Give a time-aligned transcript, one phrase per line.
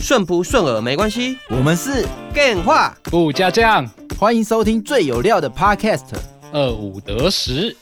[0.00, 3.86] 顺不顺耳没关系，我们是 Game 话不加酱，
[4.18, 6.06] 欢迎收听最有料的 Podcast，
[6.52, 7.76] 二五得十。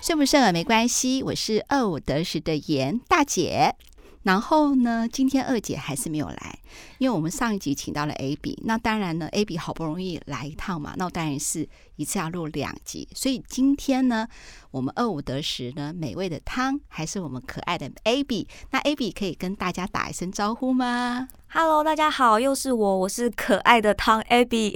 [0.00, 3.76] 顺不顺耳没关系，我是二五得十的严大姐。
[4.22, 6.58] 然后呢，今天二姐还是没有来，
[6.98, 14.28] 因为我们上一集请到了 AB，那当然呢，AB 好不容易来一趟嘛，那当然是一次要录两集，所以今天呢，
[14.70, 21.28] 我们二五得十呢，美味的汤还是我们可爱的 AB，那 AB 可以跟大家打一声招呼吗？
[21.54, 24.72] ？Hello，大家好，又是我，我是可爱的汤 Abby。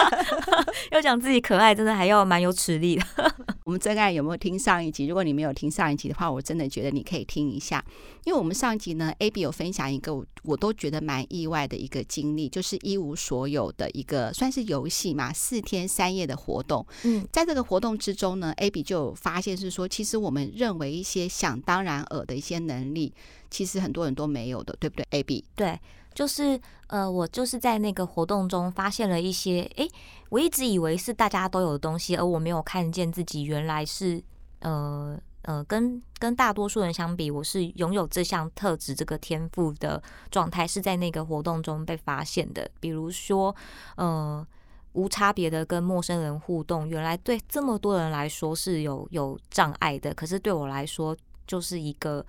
[0.90, 3.04] 要讲自己可爱，真的还要蛮有实力的。
[3.64, 5.06] 我们真爱有没有听上一集？
[5.06, 7.84] 如果你没有听上一集的话，我真的觉得你可以听一下，
[8.24, 16.84] 因为我们上一集呢，Abby 有分享一个我我都觉得蛮意外的一个经历，就是一无所有的一个算是游戏嘛，四天三夜的活动。
[17.04, 23.12] 嗯，在这个活动之中呢，Abby 就有发现是说，其实我们认为一些想当然尔的一些能力。
[23.50, 25.78] 其实很多人都没有的，对不对？AB 对，
[26.14, 29.88] 就是呃，我就是在那个活动中发现了一些，哎，
[30.28, 34.22] 我一直以为是大家都有的东西，而我没有看见自己原来是
[34.60, 42.70] 呃呃，跟跟大多数人相比，我是拥有这项特质、这个天赋的状态，是在那个活动中被发现的。
[42.78, 43.54] 比如说，
[43.96, 44.46] 呃，
[44.92, 52.24] 无差别的跟陌生人互动，原来对这么多人来说是有有障碍的，可是对我来说就是一个。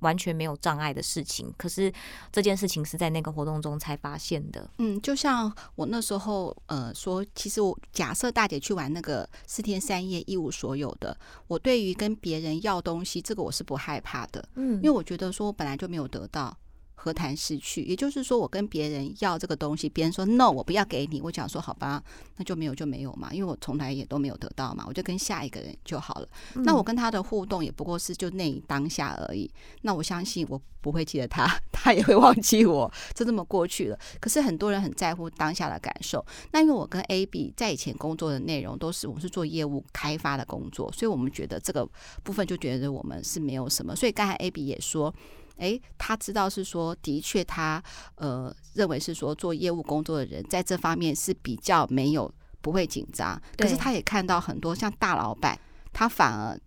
[0.00, 1.92] 完全没有障碍的事情，可是
[2.30, 4.68] 这件事情是在那个活动中才发现的。
[4.78, 14.46] 嗯，就像我那时候呃说，其实我假设大姐去玩那个四天三夜一无所有的，我对于跟别人要东西，这个我是不害怕的。
[14.54, 16.56] 嗯，因为我觉得说我本来就没有得到。
[16.98, 17.82] 何谈失去？
[17.84, 21.20] 也就是说，我跟别人要这个东西，别人说 “no”，我不要给你。
[21.20, 22.02] 我讲说好吧，
[22.36, 26.28] 那就没有就没有嘛，因为我从来也都没有得到嘛，我就跟下一个人就好了。
[26.56, 29.48] 嗯、那我跟他的互动也不过是就那一当下而已。
[29.82, 33.98] 那我相信我不会记得他， 他也会忘记我，就这么过去了。
[34.18, 36.24] 可是很多人很在乎当下的感受。
[36.52, 41.86] 那因为我跟 AB 在以前工作的内容都是我们是做业务开发的工作，所以我们觉得这个
[42.24, 43.94] 部分就觉得我们是没有什么。
[43.94, 45.14] 所以刚才 AB 也说。
[45.56, 47.82] 诶，他知道是说，的确，他
[48.16, 53.40] 呃认为是说，做业务工作的人在这方面是比较没有不会紧张。
[53.56, 55.58] 可是他也看到很多像大老板，
[55.92, 56.58] 他反而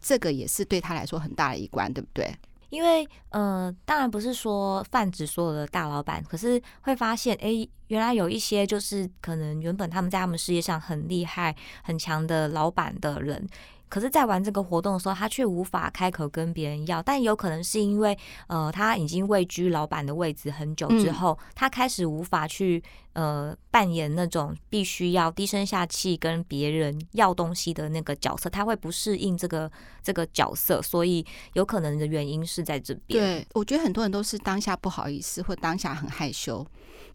[0.00, 2.34] 这个也是对他来说很大的一关，对不对？
[2.70, 13.46] 因为呃，当然不是说泛指所有的大老板，可是会发现，诶，原来有一些就是可能原本他们在他们事业上很厉害、很强的老板的人。
[13.88, 17.00] 可是，在玩这个活动的时候，他却无法开口跟别人要。
[17.00, 18.18] 但有可能是因为，
[18.48, 29.70] 呃，他已经位居老板的位置很久之后，嗯、他开始无法去呃扮演那种必须要低声下气跟别人要东西的那个角色，他会不适应这个
[30.02, 30.82] 这个角色。
[30.82, 33.22] 所以，有可能的原因是在这边。
[33.22, 36.66] 对，我觉得很多人都是当下不好意思，或当下很害羞。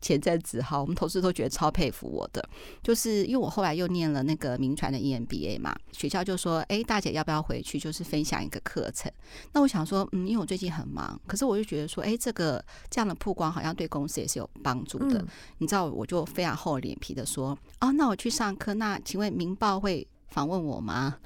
[0.01, 2.47] 前阵子哈，我们同事都觉得超佩服我的，
[2.81, 9.11] 就是因为我后来又念了那个名传的 EMBA 嘛，学校就说，哎，大姐要不要回去，就是分享一个课程？
[9.51, 15.19] 那我想说，嗯，因为我最近很忙，可是我就觉得说，哎，这个这样的曝光好像对公司也是有帮助的。
[15.19, 15.27] 嗯、
[15.57, 21.17] 你知道，我就非常厚脸皮的说，哦，那我去上课，那请问明报会访问我吗？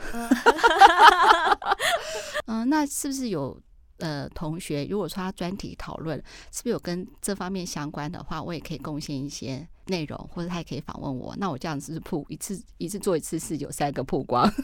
[2.47, 3.57] 嗯， 那是不是有？
[4.03, 6.21] 呃，同学，如果说他专题讨论
[6.51, 11.33] 是不是有跟这方面相关的话，我也可以贡献一些内容，或者他也可以访问我。
[11.37, 14.49] 那我这样子是曝一次一次做一次事，有三个曝光。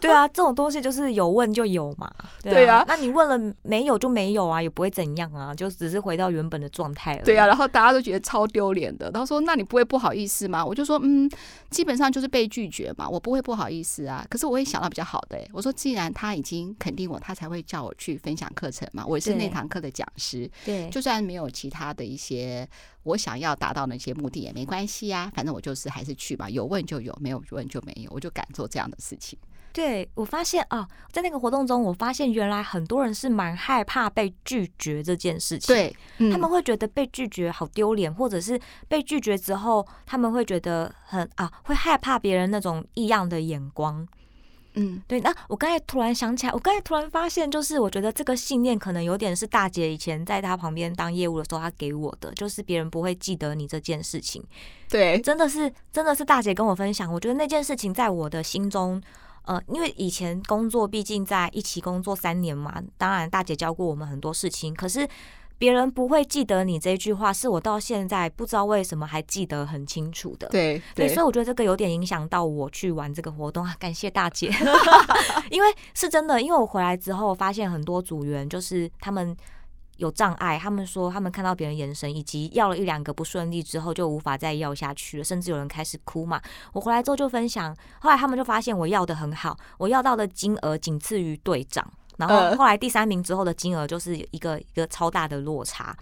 [0.00, 2.12] 对啊，这种东西就是有问就有嘛。
[2.42, 7.22] 对啊，那你问了没有就没有啊，也不会怎样啊，就只是回到原本的状态了。
[7.24, 9.10] 对啊，然后大家都觉得超丢脸的。
[9.10, 11.28] 他说：“那你不会不好意思吗？”我就说：“嗯，
[11.70, 14.24] 基本上就是被拒绝嘛，我不会不好意思啊。
[14.30, 19.04] 可是我会想到比较好的、欸，我说既然他已经肯定我，他才会叫我去分享课程嘛。
[19.06, 22.68] 我也是那堂课的讲师，对，就算没有其他的一些
[23.04, 29.38] 我想要达到那些目的也没关系啊，反正我就是还是去吧，有问就有，没有问就没有，我就敢做这样的事情。”
[29.70, 35.72] 对，我发现啊，在那个活动中，我发现原来很多人是蛮害怕被拒绝这件事情。
[35.72, 38.58] 对，嗯、他们会觉得被拒绝好丢脸，或者是
[38.88, 44.08] 被拒绝之后，他们会觉得很啊，会害怕别人那种异样的眼光。
[44.74, 45.20] 嗯，对。
[45.20, 54.44] 那我刚才突然想起来，我刚才突然发现，就是我觉得这个信念可能有点是大姐以前在她旁边当业务的时候，她给我的，就是别人不会记得你这件事情。
[54.88, 59.02] 对，真的是，真的是大姐跟我分享，我觉得那件事情在我的心中。
[59.44, 64.74] 呃，因为以前工作毕竟在一起工作三年嘛，当然大姐教过我们很多事情。
[64.74, 65.08] 可是
[65.58, 70.48] 别人不会记得你这句话，是我到现在不知道为什么还记得很清楚的。
[70.48, 73.74] 对所以我觉得这个有点影响到我去玩这个活动啊。
[73.78, 74.50] 感谢大姐，
[75.50, 79.36] 因为是真的，因为我回来之后发现很多组员就是他们
[79.96, 86.40] 有障碍，他们说他们看到别人眼神，以及要了一两个不顺利之后就无法再要下去了，甚至有人开始哭嘛。
[86.72, 91.84] 我回来之后就分享，后来他们就发现我要的很好，我要到的金额仅次于队长。
[92.18, 95.96] 然后后来第三名之后的金额就是一个一个超大的落差，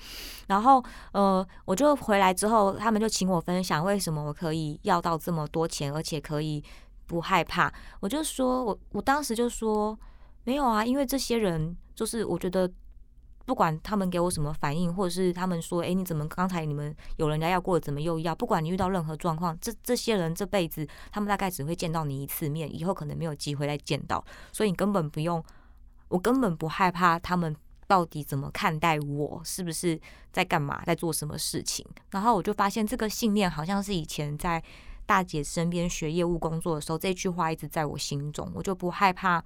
[0.46, 0.82] 然后
[1.12, 6.64] 呃，我就回来之后，他们就请我分享为什么我可以要到这么多钱，而且可以
[7.06, 7.70] 不害怕。
[8.00, 9.96] 我就说我我当时就说
[10.44, 12.66] 没有啊，因为这些人就是我觉得
[13.44, 18.34] 不管他们给我什么反应，或者是他们说哎，你怎么刚才你们有人家要过，怎么又要？
[18.34, 25.44] 不管你遇到任何状况，这这些人这辈子他们大概只会见到你一次面，以后可能没有机会再见到，所以你根本不用。
[26.08, 27.54] 我根本不害怕他们
[27.86, 29.98] 到底怎么看待我，是不是
[30.32, 31.86] 在干嘛，在做什么事情。
[32.10, 34.62] 然后我就发现这个信念好像是以前在
[35.04, 38.50] 大姐身边学业务工作的时候，这句话一直在我心中。
[38.54, 39.42] 我就不害怕，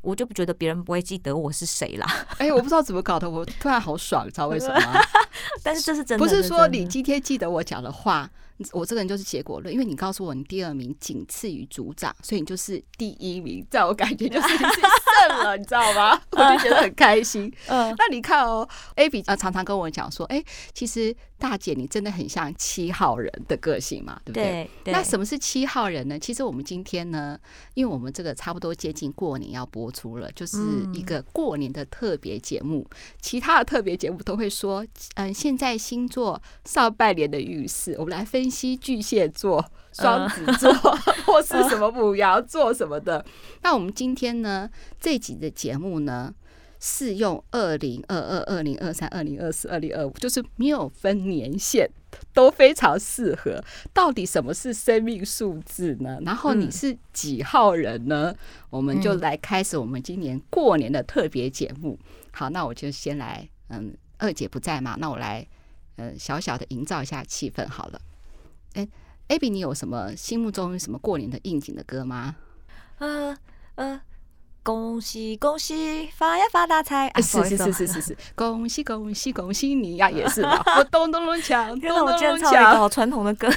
[0.00, 2.06] 我就不觉得别人不会记得我是谁啦。
[2.38, 5.00] 哎、欸，我不知道怎么搞的，我突然好爽，你知道为什么吗？
[5.62, 8.30] 但是这是真的，不是说你今天记得我讲的话。
[8.72, 16.20] 我这个人就是结果论，因为你告诉我你第二名仅次于组长，所以你就是第一名，在我感觉就是你是胜了，你知道吗？
[16.32, 17.52] 我就觉得很开心。
[17.68, 24.68] 嗯，那你看哦，Abby 啊常常跟我讲说，哎、欸，其实大姐你真的很像七号人的个性嘛，对不对？
[24.92, 26.18] 那什么是七号人呢？
[26.18, 27.38] 其实我们今天呢，
[27.74, 30.58] 因为我们这个差不多接近过年要播出了，就是
[30.92, 32.84] 一个过年的特别节目。
[32.90, 38.48] 嗯、其他的特别节目都会说，嗯，现在星座上半年的运势，我们来分。
[38.48, 39.62] 析巨蟹座、
[39.92, 40.72] 双子座，
[41.26, 43.22] 或是什么母羊座什么的。
[43.60, 44.68] 那我们今天呢，
[44.98, 46.32] 这集的节目呢，
[46.80, 51.90] 适用二零二二、二零二三、二零二四、二零二五，就是没有分年限，
[52.32, 53.62] 都非常适合。
[53.92, 56.18] 到底什么是生命数字呢？
[56.24, 58.34] 然后你是几号人呢？
[58.70, 61.98] 我们就来开始我们今年过年的特别节目。
[62.32, 65.46] 好，那我就先来，嗯，二姐不在嘛，那我来，
[65.96, 68.00] 嗯，小小的营造一下气氛好了。
[68.74, 68.86] 哎
[69.28, 72.36] ，Abby，你有什么心目中什么过年的应景的歌吗？
[72.98, 73.36] 呃
[73.74, 74.00] 呃，
[74.68, 77.08] 恭喜恭喜，发呀发大财！
[77.08, 80.62] 啊，是是是是是是，恭喜恭喜恭喜你呀，也是嘛。
[80.76, 83.48] 我咚咚咚锵， 咚咚咚锵，好传统的歌。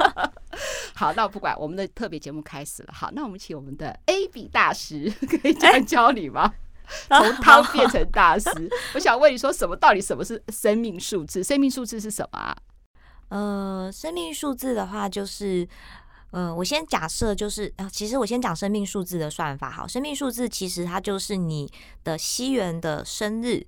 [0.96, 2.88] 好，那我不管，我们的特别节目开始了。
[2.90, 6.50] 好，那我们请我们的 Abby 大师可以这样教你吗？
[7.10, 8.48] 从汤变成大师，
[8.94, 11.44] 我想问你说，什么到底什么是生命数字？
[11.44, 12.56] 生命数字是什么啊？
[13.28, 15.68] 呃，生命数字的话，就是，
[16.36, 19.70] 呃，我先假设就是，啊，其实我先讲生命数字的算法。
[19.70, 21.66] 好，生命数字其实它就是你
[22.04, 23.66] 的西元的生日，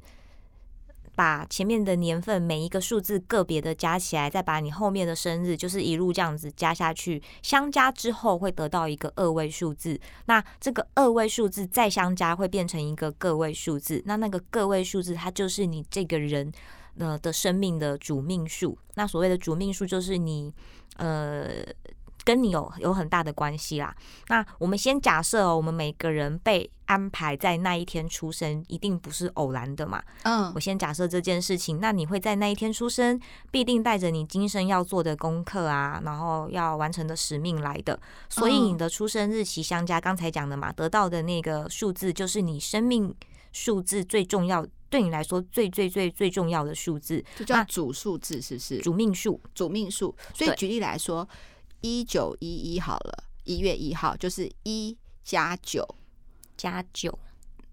[1.16, 9.98] 把前面的年份每一个数字个别的加起来，再把你后面的生日，就是一路这样子加下去，相加之后会得到一个二位数字。
[10.26, 14.02] 那这个二位数字再相加，会变成一个个位数字。
[14.04, 16.52] 那那个个位数字，它就是你这个人。
[17.00, 20.52] 呃的生命的主命数，那所谓的主命数就是你，
[20.96, 21.46] 呃，
[22.28, 23.96] 跟你有有很大的关系啦。
[24.28, 30.02] 那我们先假设哦，我们每个人被安排在那一天出生，一定不是偶然的嘛。
[30.24, 33.18] 嗯，我先假设这件事情，那你会在那一天出生，
[33.50, 37.98] 必定带着你今生要做的功课啊，然后要完成的使命来的。
[38.28, 43.14] 所以你的出生日期相加，刚才讲的嘛，得到的那个数字就是你生命
[43.52, 44.66] 数字最重要。
[44.90, 48.78] 对你来说最最最最重要的数字，就叫主数字，是不是？
[48.78, 50.14] 主命数，主命数。
[50.34, 51.28] 所以举例来说，
[51.80, 55.86] 一九一一好了，一月一号就是一加九
[56.56, 57.18] 加九，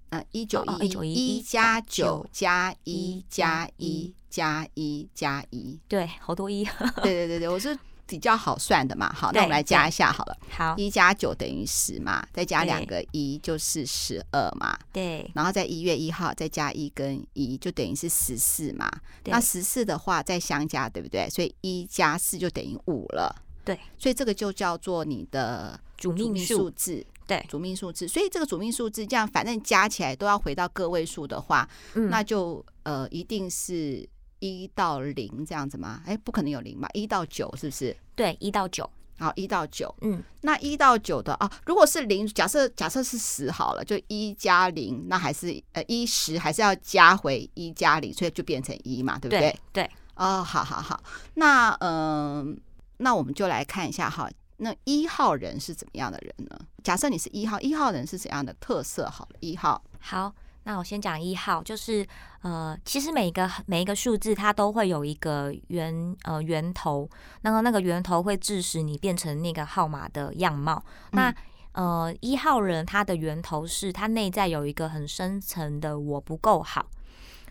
[0.10, 6.64] 嗯，一九一一一加九加一加一加一加一，对，好多一，
[7.04, 7.78] 对对对对，我是。
[8.08, 10.38] 比较好算的嘛，好，那我们来加一下好了。
[10.52, 14.78] 好，一加九等于十嘛，再加两个一就是十二嘛。
[14.94, 18.88] 对，然后在一月一号再加一跟一就等于是十四嘛。
[19.24, 21.28] 那十四的话再相加，对不对？
[21.32, 23.36] 所以一加四就等于五了。
[23.65, 27.05] 对，所以这个就叫做你的主命数字。
[27.27, 28.07] 对，主命数字。
[28.07, 34.07] 所以这个主命数字这样，反正加起来都要回到个位数的话，嗯，那就呃一定是。
[34.39, 36.03] 一到零这样子吗？
[36.05, 36.88] 哎，不可能有零吧？
[36.93, 37.95] 一到九是不是？
[38.15, 38.88] 对，一到九。
[39.17, 39.95] 好，一到九。
[40.01, 49.39] 嗯，那一到九的啊，如果是零，假设假设是十好了，就一加零，那还是呃一十还是要加回一加零，所以就变成一嘛，对不对？
[49.72, 49.84] 对。
[49.86, 51.01] 对哦，好好好。
[51.36, 52.55] 那嗯、呃，
[52.98, 56.60] 那我们就来看一下哈，那一号人是怎么样的人呢？
[56.84, 59.10] 假设你是一号，一号人是怎样的特色？
[59.10, 59.82] 好了，一号。
[60.00, 60.34] 好。
[60.68, 62.04] 那我先讲一号，就是
[62.42, 67.08] 呃，其实每一个每一个数字它都会有一个源呃源头，
[67.42, 70.84] 那么那个源头会致使你变成那个号码的样貌。
[71.12, 71.36] 嗯、那
[71.74, 76.84] 呃一号人他的源头是他内在有一个很深层的我不够好，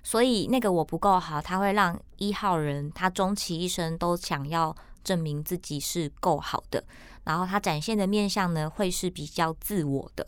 [0.02, 6.82] 所以那个我不够好，他会让一号人他终其一生都想要证明自己是够好的，
[7.22, 10.26] 然后他展现的面相呢会是比较自我的。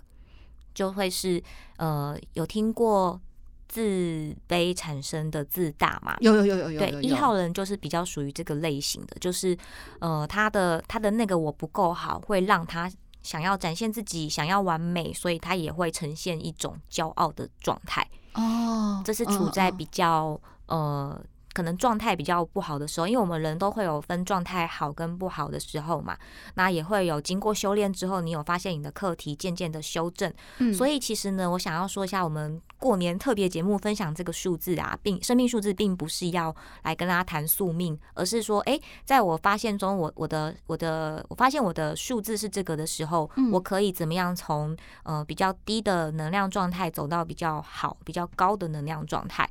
[0.74, 1.42] 就会是
[1.78, 3.18] 呃，有听过
[3.66, 6.14] 自卑产生的自大嘛？
[6.20, 6.78] 有有有有有。
[6.78, 9.56] 对，一号人就是比较属于这个类型的，就是
[10.00, 12.92] 呃，他的他的那个我不够好，会让他
[13.22, 18.06] 想要展现自己，想要完美，所以他也会呈现一种骄傲的状态。
[18.34, 21.18] 哦，这是处在比较呃。
[21.56, 26.14] 可能状态比较不好的时候，因为我们人都会有分状态好跟不好的时候嘛，
[26.52, 30.30] 那也会有经过修炼之后，你有发现你的课题渐渐的修正。
[30.58, 49.48] 嗯，所以其实呢，我想要说一下，我们过年特别节目分享这个数字啊，并生命数字并不是要来跟大家谈宿命，而是说，哎，在我发现中，我我的我的我发现我的数字是这个的时候，我可以怎么样从呃比较低的能量状态走到比较好、比较高的能量状态。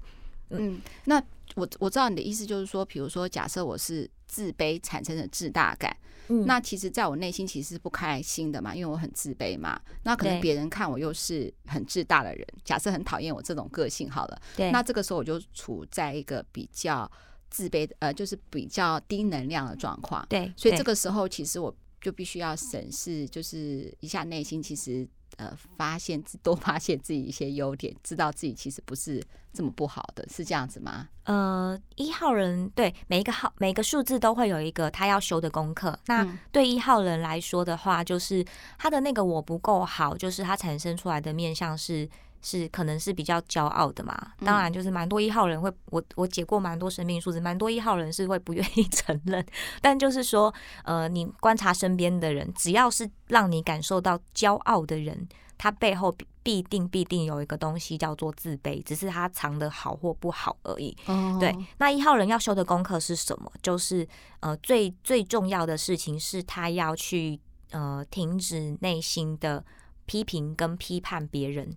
[0.52, 1.20] 嗯，那。
[1.56, 5.96] 我我知道你的意思，就是说，比如说，假设我是自卑产生的自大感，
[6.28, 9.80] 嗯，那其实在我内心其实是不开心的嘛，因为我很自卑嘛。
[10.04, 17.10] 那可能别人看我又是很自大的人，假设很讨厌我这种个性好了，对，那这个时候我就处在一个比较
[17.50, 25.08] 自卑的，呃，就是比较低能量的状况，对，所以这个时候其实我就必须要审视，就是一下内心其实。
[25.38, 29.24] 呃，发现多发现自己一些优点，知道自己其实不是
[29.54, 31.08] 这么不好的，是这样子吗？
[31.24, 35.98] 呃，一号人对每一个号每个数字都会有一个他要修的功课。
[36.08, 38.46] 那对一号人来说的话，就是
[38.78, 42.10] 他的那个我不够好，就是他产生出来的面向是。
[42.46, 49.44] 是可能是比较骄傲的嘛，当然就是蛮多一号人会，我我解过蛮多生命数字，蛮多一号人是会不愿意承认，
[49.82, 60.96] 但就是说，呃，你观察身边的人，只要是让你感受到骄傲的人，他背后必定必定有一个东西叫做自卑，只是他藏的好或不好而已。
[61.08, 61.40] Oh.
[61.40, 63.52] 对，那一号人要修的功课是什么？
[63.64, 64.08] 就是
[64.42, 67.40] 呃，最最重要的事情是他要去
[67.72, 69.66] 呃停止内心的
[70.06, 71.76] 批评跟批判别人。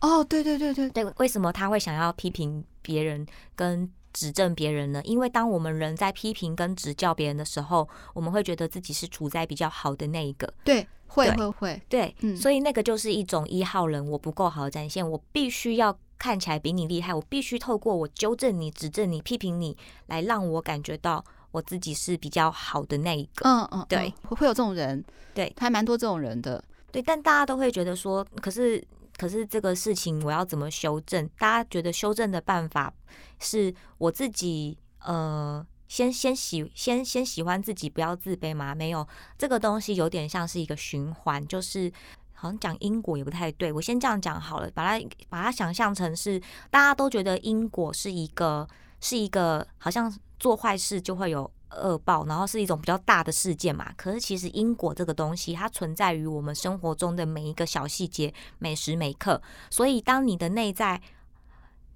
[0.00, 5.00] 哦，oh, 对对对对对，为什么他会想要批评别人跟指正别人呢？
[5.04, 10.52] 因为当我们人在批评跟指教别人的时候，我们会觉得自己是处在比较好的那一个。
[10.64, 19.76] 对，会会会，对，嗯，所以那个就是一种一号人我不够好的展现，我必须要看起来比你厉害，我必须透过我纠正你、指正你、批评你，
[20.06, 23.48] 来让我感觉到我自己是比较好的那一个。
[23.48, 25.04] 嗯嗯，对，会有这种人，
[25.34, 28.82] 对，还蛮多这种人的，对，但大家都会觉得说，可是。
[29.20, 31.28] 可是这个事情我要怎么修正？
[31.38, 32.90] 大家觉得修正的办法
[33.38, 38.74] 是我自己呃，先先喜先先喜欢自己，不要自卑吗？
[38.74, 41.92] 没有，这个东西有点像是一个循环，就是
[42.32, 43.70] 好像讲因果也不太对。
[43.70, 48.66] 我先这样讲好了，把它把它想象成是大家都觉得因果是一个
[49.02, 51.52] 是一个，好像做坏事就会有。
[51.70, 53.92] 恶报，然后是一种比较大的事件嘛。
[53.96, 59.40] 可是其实因果这个东西，它存在于我们生活中的每一个小细节、每时每刻。
[59.70, 61.00] 所以，当你的内在，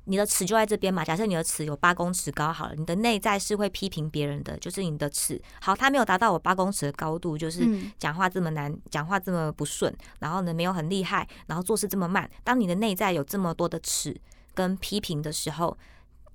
[0.05, 1.05] 你的尺就在这边嘛。
[1.05, 7.67] 假设你的尺有八公尺高，好了，你的内在是会批评别人的，就是你的尺好，它没有达到我八公尺的高度，就是
[7.99, 12.31] 讲话这么难，讲话这么不顺，然后呢没有很厉害，然后做事这么慢。
[12.43, 14.15] 当你的内在有这么多的尺
[14.53, 15.77] 跟批评的时候，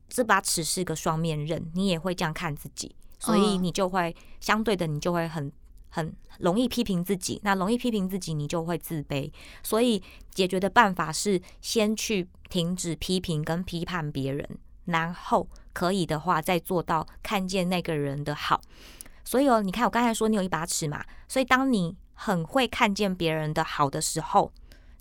[0.07, 2.95] 这把尺是个双面刃，你也会这样看自己。
[3.19, 5.51] 所以你就会相对的，你就会很
[5.89, 7.39] 很容易批评自己。
[7.43, 9.31] 那容易批评自己，你就会自卑。
[9.61, 18.61] 所以解决的办法是先去停止批评跟批判别人，然后可以的话再做到看见那个人的好。
[19.25, 24.51] 所以哦，你看我刚才说你有一把尺嘛，所以当你很会看见别人的好的时候，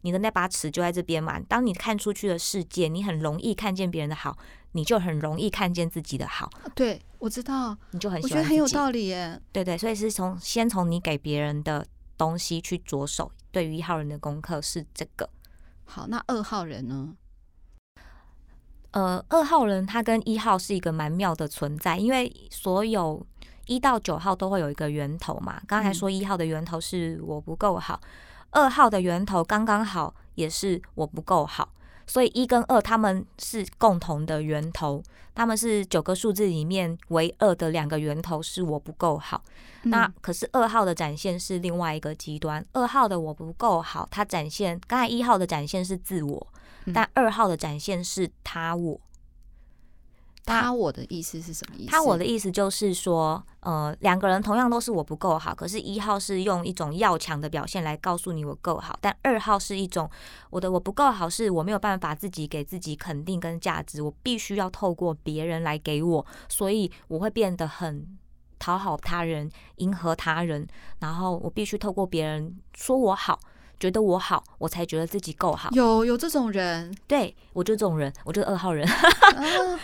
[0.02, 1.40] 你的那把尺就在这边嘛。
[1.40, 4.36] 当你看出去的世界，你很容易看见别人的好。
[4.72, 9.40] 你就很容易看见自己的好，对，我知道，你就很喜欢，我觉得很有道理耶。
[9.50, 13.32] 对对，所以是从先从你给别人的东西去着手。
[13.50, 15.28] 对于一号人的功课是这个。
[15.84, 17.14] 好，那二号人呢？
[18.90, 23.26] 呃，二号人他跟一号是一个蛮妙的存在，因为所有
[23.66, 25.60] 一到九号都会有一个源头嘛。
[25.66, 27.98] 刚才说一号的源头是我不够好，
[28.50, 31.72] 嗯、二号的源头刚刚好也是我不够好。
[32.08, 35.00] 所以一跟二他们是共同的源头，
[35.34, 39.44] 他们是九个数字里面唯二的两个源头，是我不够好。
[39.84, 46.46] 嗯、那可是二号的展现是另外一个极端，二号的我不够好，它展现刚才一号的展现是自我，
[46.92, 49.00] 但二号的展现是他我。
[50.48, 51.90] 他我的意思是什么意思？
[51.90, 60.10] 他我的意思就是说，呃，两个人同样都是我不够好，可是一号是用一种要强的表现来告诉你我够好，但二号是一种
[60.50, 68.18] 我的我不够好，是我没有办法自己给自己肯定跟价值，我必须要透过别人来给我，所以我会变得很
[68.58, 70.66] 讨好他人，迎合他人，
[71.00, 73.38] 然后我必须透过别人说我好。
[73.80, 75.70] 觉得我好，我才觉得自己够好。
[75.72, 78.88] 有有这种人，对，我就这种人，我就是二号人。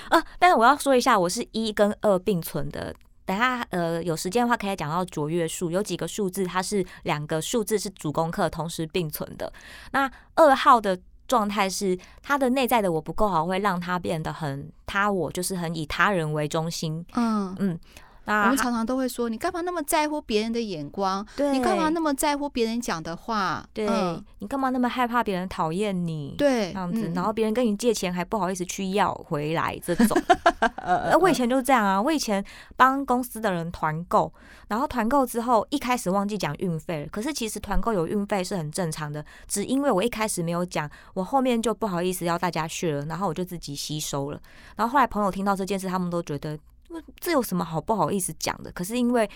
[0.09, 2.95] 啊， 但是我要说一下，我是一跟二并存的。
[3.27, 9.51] 等下，呃，有时间的话可以讲到卓越数，有几个数字它是两个数字是主功课同时并存的。
[9.93, 17.05] 那二号的状态是他的内在的我不够好，会让他变得很他我，就是很以他人为中心。
[17.15, 17.81] 嗯嗯。
[18.27, 21.27] 我们常常都会说，你干嘛那么在乎别人的眼光？
[21.37, 23.65] 对，你干嘛那么在乎别人讲的话？
[23.73, 26.35] 对，嗯、你干嘛那么害怕别人讨厌你？
[26.39, 30.21] 对，这样子，然后别人跟你借钱还不好意思去要回来，这种。
[30.77, 32.43] 呃，我以前就是这样啊，我以前
[32.77, 34.33] 帮公司的人团购，
[34.69, 44.41] 然后团购之后一开始忘记讲运费了，可是其实团购有运费是很正常的，只因为我一开始没有讲，我后面就不好意思要大家去了，然后我就自己吸收了，
[44.77, 46.59] 然后后来朋友听到这件事，他们都觉得。
[47.21, 48.71] 这有什么好不好意思讲的？
[48.73, 49.29] 可是因为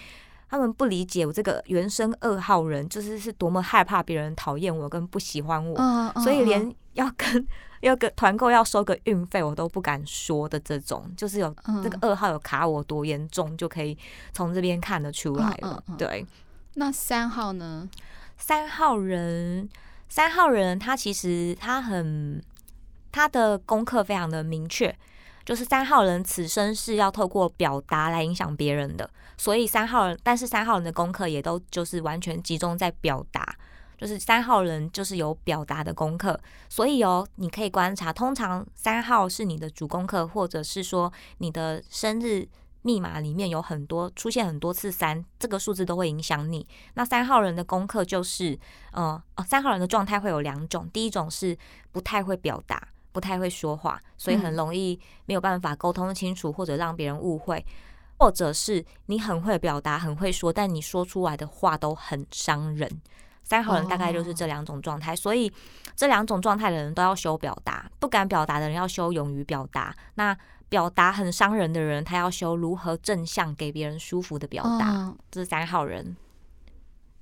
[0.49, 7.47] 他们不理解我这个原生二号人，就是是多么害怕别人讨厌我跟不喜欢我，嗯嗯、所以连要跟
[7.81, 10.59] 要跟团购要收个运费，我都不敢说的。
[10.61, 13.97] 这种就是有这个二号有卡我多严重，就可以
[14.33, 15.83] 从这边看得出来了。
[15.99, 16.27] 对，
[16.75, 17.89] 那三号呢？
[18.37, 19.69] 三号人，
[20.09, 22.43] 三号人他其实他很
[23.13, 24.97] 他的功课非常的明确。
[25.49, 33.57] 就是三号人此生是要透过表达来影响别人的，所以三号人，但是三号人的功课也都就是完全集中在表达，
[33.97, 36.39] 就是三号人就是有表达的功课，
[36.69, 42.47] 所以哦，你可以观察，通常三号是你的主功课，或者是说你的生日
[42.83, 46.69] 密码里面有很多出现很多次三，这个数字都会影响你。
[46.93, 48.59] 那三号人的功课就是，
[48.93, 51.57] 呃，哦，三号人的状态会有两种，第一种是
[51.91, 52.89] 不太会表达。
[53.13, 57.65] 不太会说话，所以很容易没有办法沟通清楚，或者让别人误会，
[58.19, 63.01] 或者是你很会表达，很会说，但你说出来的话都很伤人。
[63.43, 65.51] 三号人大概就是这两种状态，所以
[65.97, 69.97] 这两种状态的人都要修表达，不敢表达的人要修勇于表达。
[70.17, 70.37] 那
[70.69, 75.15] 表达很伤人的人，他要修如何正向给别人舒服的表达。
[75.31, 76.15] 这是三号人。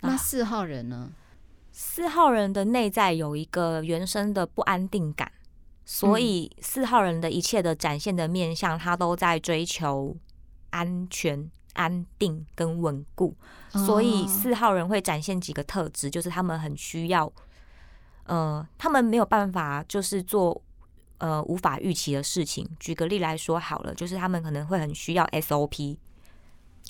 [0.00, 1.12] 那四号人呢？
[1.70, 5.30] 四号人的内在有一个原生的不安定感。
[5.88, 10.16] 所以四号人的一切的展现的面向，他都在追求
[10.70, 13.34] 安全、安定跟稳固。
[13.86, 17.32] 所以四号人会展现几个特质，就是他们很需要，
[18.24, 20.60] 呃，他们没有办法就是做
[21.18, 22.68] 呃无法预期的事情。
[22.80, 25.98] 举个例来说好了，就是他们可能会很需要 SOP。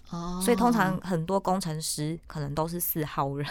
[0.09, 3.47] 哦，所以通常很多工程师可能都是四号人，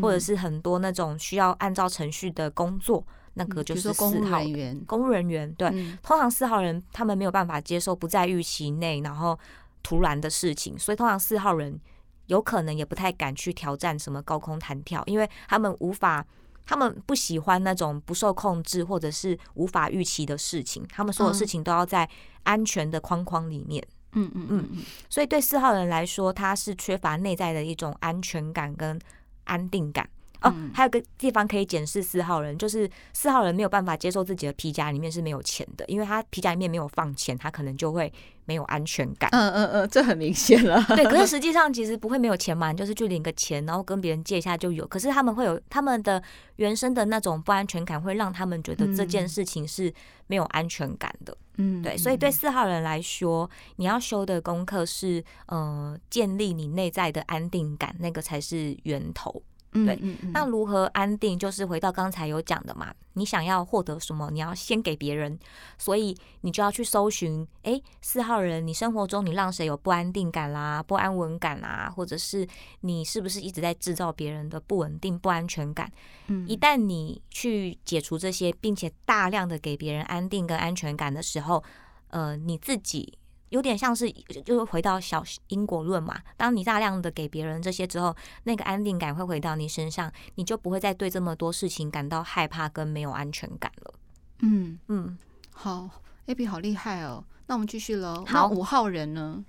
[0.00, 3.06] 或者是很多那种需要按照程序的工作。
[3.34, 9.38] 那个就是四号人员，公务人员对，嗯、通常四号人他们没有办法接受不在预期内，然后
[9.82, 11.80] 突然的事情，所以通常四号人
[12.26, 16.24] 有可能也不太敢去挑战什么高空弹跳，因为他们无法，
[16.64, 22.08] 他们不喜欢那种不受控制或者是无法预期的事情，他们所有事情都要在
[22.42, 23.82] 安全的框框里面。
[24.14, 29.00] 嗯嗯嗯嗯，所以对四号人来说，他是缺乏内在的一种安全感跟
[29.44, 30.06] 安定感。
[30.42, 38.12] 哦，还有个地方可以检视四号人，就是四号人没有办法接受自己的皮夹里面是没有钱的，因为他皮夹里面没有放钱，他可能就会
[38.44, 39.30] 没有安全感。
[39.32, 40.82] 嗯嗯嗯，这很明显了。
[40.96, 44.86] 对，可是实际上其实不会没有钱嘛，就是去领个钱，然后跟别人借一下就有。
[44.86, 46.22] 可是他们会有他们的
[46.56, 49.92] 原生的那种不安全感，会让他们觉得这件事情是
[50.26, 51.36] 没有安全感的。
[51.58, 59.42] 嗯，对，所以对四号人来说，你要修的功课是呃，建立你内在的安定感，那个才是源头。
[59.72, 59.98] 对，
[60.32, 61.38] 那如何安定？
[61.38, 65.38] 就是回到刚才有讲的嘛，你想要获得什么，你要先给别人，
[65.78, 67.46] 所以你就要去搜寻。
[67.62, 72.46] 哎，四号人，你生活中你让谁有不安定感啦、不安稳感啦，或者是
[72.80, 75.90] 你是不是一直在制造别人的不稳定、不安全感？
[76.26, 81.64] 嗯，一旦你去解除这些，并且大量的给别人安定跟安全感的时候，
[82.08, 83.18] 呃，你自己。
[83.52, 84.10] 有点像是，
[84.44, 86.18] 就是回到小因果论嘛。
[86.38, 93.94] 当你大量的给别人这些之后，那个安定感会回到你身上，你就不会再对这么多事情感到害怕跟没有安全感了。
[94.40, 95.18] 嗯嗯，
[95.52, 95.88] 好
[96.26, 97.22] ，Abby 好厉害哦。
[97.46, 98.24] 那我们继续喽。
[98.26, 99.44] 好，五号人呢？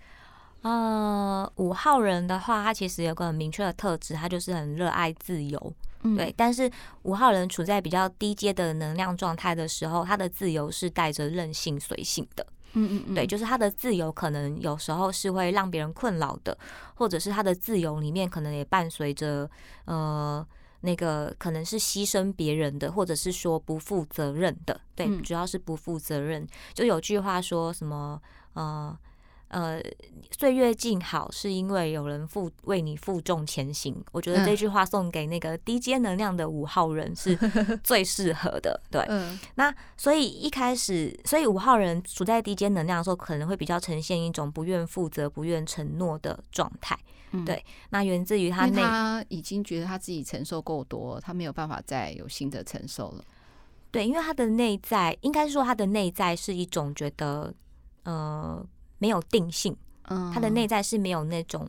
[0.63, 5.73] 呃，五号人的话，他其实有个很明确的特质，他就是很热爱自由。
[6.03, 6.33] 嗯、对。
[6.37, 6.69] 但是
[7.03, 12.45] 五号人处在比较低阶的能量状态的时候，他的自由是带着任性随性的。
[12.73, 16.57] 嗯嗯嗯，对，就是他的自由可能有时候是会让别人困扰的，
[16.95, 19.49] 或者是他的自由里面可能也伴随着
[19.85, 20.45] 呃
[20.81, 24.79] 那个可能是牺牲别人的，或者是说不负责任的。
[24.95, 26.47] 对，嗯、主要是不负责任。
[26.73, 28.21] 就有句话说什么
[28.53, 28.97] 呃。
[29.53, 29.79] 呃，
[30.31, 34.03] 岁月静好是因为有人负为你负重前行。
[34.11, 37.35] 我觉得这句话送给那个低阶能量的五号人是
[37.83, 38.81] 最适合的。
[38.89, 46.97] 对，嗯，那所以一开始，所以五号人处在低阶能量的时候，可能会比较呈现一种不愿负责、不愿承诺的状态。
[47.45, 53.23] 对，那源自于他内，他已经觉得他自己承受够多，他没有办法再有新的承受了。
[53.91, 57.53] 对，因为他的内在，应该是说他的内在是一种觉得，
[58.05, 58.65] 呃。
[59.03, 59.75] 没有定性，
[60.07, 61.67] 嗯，他的内在是没有那种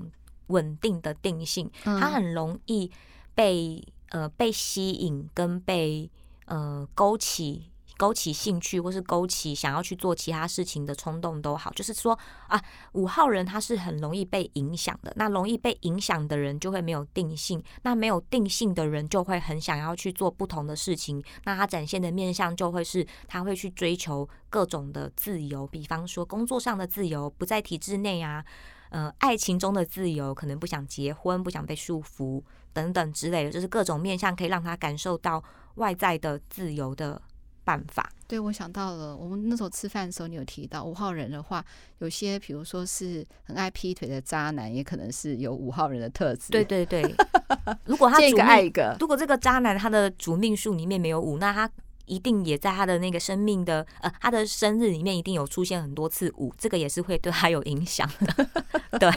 [0.54, 2.88] 稳定的定性，嗯、他很容易
[3.34, 6.08] 被呃被吸引跟被
[6.46, 11.70] 呃勾起勾起兴趣，或是勾起想要去做其他事情的冲动都好。
[11.72, 12.60] 就是说啊，
[12.92, 28.44] 五号人他是很容易被影响的，那容易被影响的人就会没有定性，那没有定性的人就会很想要去做不同的事情，那他展现的面向就会是他会去追求各种的自由，比方说工作上的自由，不在体制内啊，
[28.90, 35.42] 呃，爱情中的自由，可能不想结婚，不想被束缚等等之类的，就是各种面向可以让他感受到
[35.76, 37.20] 外在的自由的
[37.64, 38.08] 办法。
[38.26, 41.64] 对，我想到了，我们那时候吃饭的时候，你有提到五号人的话，
[41.98, 46.50] 有些比如说是很爱劈腿的渣男，也可能是有五号人的特质。
[46.50, 47.14] 对对对，
[47.84, 51.70] 如果他一个爱一个，如果这个渣男他的主命数里面没有五，那他
[52.06, 58.46] 一定也在他的那个生命的呃他的生日里面一定有出现很多次五，这个也是会对他有影响的。
[58.98, 59.10] 对，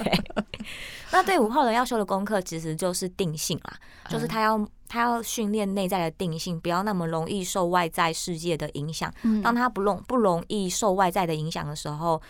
[1.11, 3.77] 那对五号人要修的功课其实就是定性啦，
[4.09, 4.67] 就是他要。
[4.89, 9.13] 他要训练内在的定性，不要那么容易受外在世界的影响。
[9.43, 12.21] 当他不容不容易受外在的影响的时候，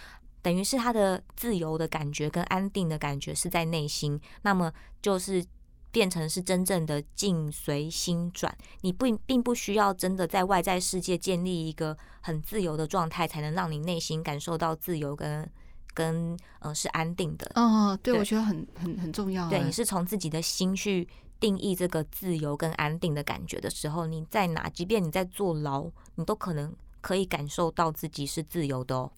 [0.41, 4.19] 等于是他的自由的感觉跟安定的感觉是在内心。
[4.41, 5.45] 那么就是
[5.91, 8.55] 变成是真正的境随心转。
[8.81, 15.49] 你不并不需要真的在外在世界建立一个很自由的状态，才能让你内心感受到自由跟
[15.93, 17.51] 跟呃是安定的。
[17.55, 19.49] 哦，对，对我觉得很很很重要。
[19.49, 21.07] 对，你是从自己的心去。
[21.39, 24.67] 定义这个自由跟安定的感觉的时候，你在哪？
[24.71, 29.11] 即便你在坐牢，你都可能可以感受到自己是自由的哦。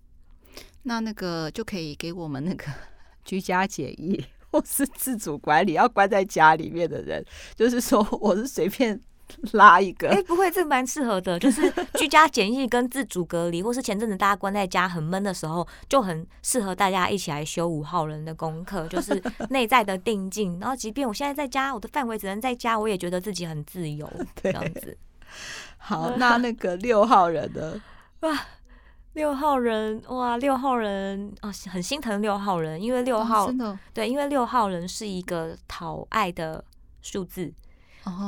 [0.83, 2.65] 那那个就可以给我们那个
[3.23, 7.23] 居家检疫 或是自主管理，要关在家里面的人，
[7.55, 8.99] 就是说我是随便。
[9.51, 20.59] 拉一个，哎、欸，不会，这个蛮适合的，就是居家检疫跟自主隔离，或是前阵子大家关在家很闷的时候，就很适合大家一起来修五号人的功课，就是内在的定静。
[20.59, 24.97] 然后，即便我现在在家，我的范围只能在家，我也觉得自己很自由， 这样子。
[25.77, 27.79] 好，那那个六号人呢？
[28.21, 28.35] 哇，
[29.19, 36.63] 六号人哇，六号人哦，很心疼六号人，因为六号、哦、真的对，因为六号人是一个讨爱的
[37.01, 37.53] 数字。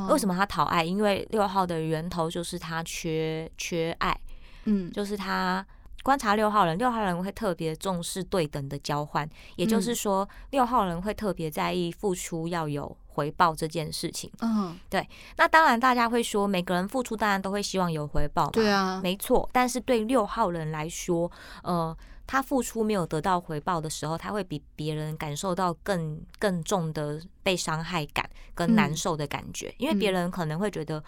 [0.09, 0.83] 为什么他讨爱？
[0.83, 4.19] 因为六号的源头就是他缺缺爱，
[4.65, 5.65] 嗯，就是他
[6.03, 14.31] 观察六号人，六号人会特别重视对等的交换，也就是说，六号人会特别在意付出要有回报这件事情。
[14.41, 15.07] 嗯，对。
[15.37, 19.49] 那当然，大家会说，每个人付出当然都会希望有回报嘛，对啊，没错。
[19.51, 21.31] 但是对六号人来说，
[21.63, 21.95] 呃。
[22.27, 31.03] 他付出没有得到回报的时候，他会比别人感受到更更重的被伤害感跟难受的感觉，因为别人可能会觉得，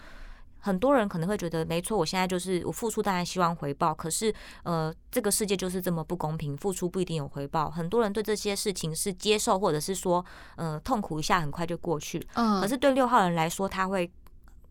[0.64, 7.70] 很多人可能会觉得，没错，我现在就是我付出，当然希望回报，可是呃，这个世界就是这么不公平，付出不一定有回报。
[7.70, 10.24] 很多人对这些事情是接受，或者是说，
[10.56, 12.26] 呃，痛苦一下很快就过去。
[12.32, 14.10] 嗯，可是对六号人来说，他会。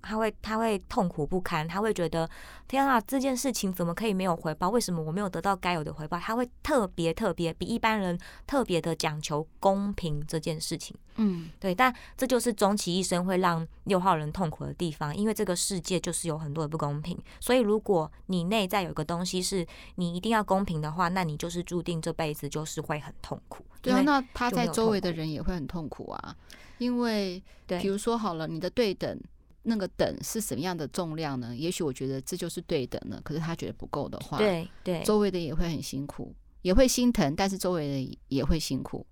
[0.04, 2.30] 他会他会痛苦不堪，他会觉得
[2.68, 4.70] 天啊，这件事情怎么可以没有回报？
[4.70, 6.20] 为什么我没有得到该有的回报？
[6.20, 10.96] 他会特别特别比一般人特别的讲求公平这件事情。
[11.16, 17.18] 嗯，对，但这就是终其一生会让六号人痛苦的地方，因为这个世界就是有很多的不公平。
[17.40, 23.64] 所以如果你内在有个东西是你一定要公平的话，那你就是注定这辈子就是会很痛苦。
[23.82, 26.36] 对啊，那他在周围的人也会很痛苦啊，
[26.80, 29.18] 因为对，比如说好了，你的对等。
[29.64, 31.56] 那个等是什么样的重量呢？
[31.56, 39.06] 也许我觉得这就是对等了，可是他觉得不够的话，对对，周围的也会很辛苦，也会心疼，但是周围的也会辛苦。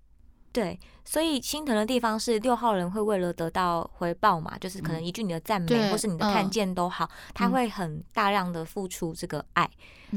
[0.52, 9.70] 对，所以心疼的地方是六号人会为了得到回报嘛，就是可能一句你的赞美，或是你的看见都好，他会很大量的付出这个爱，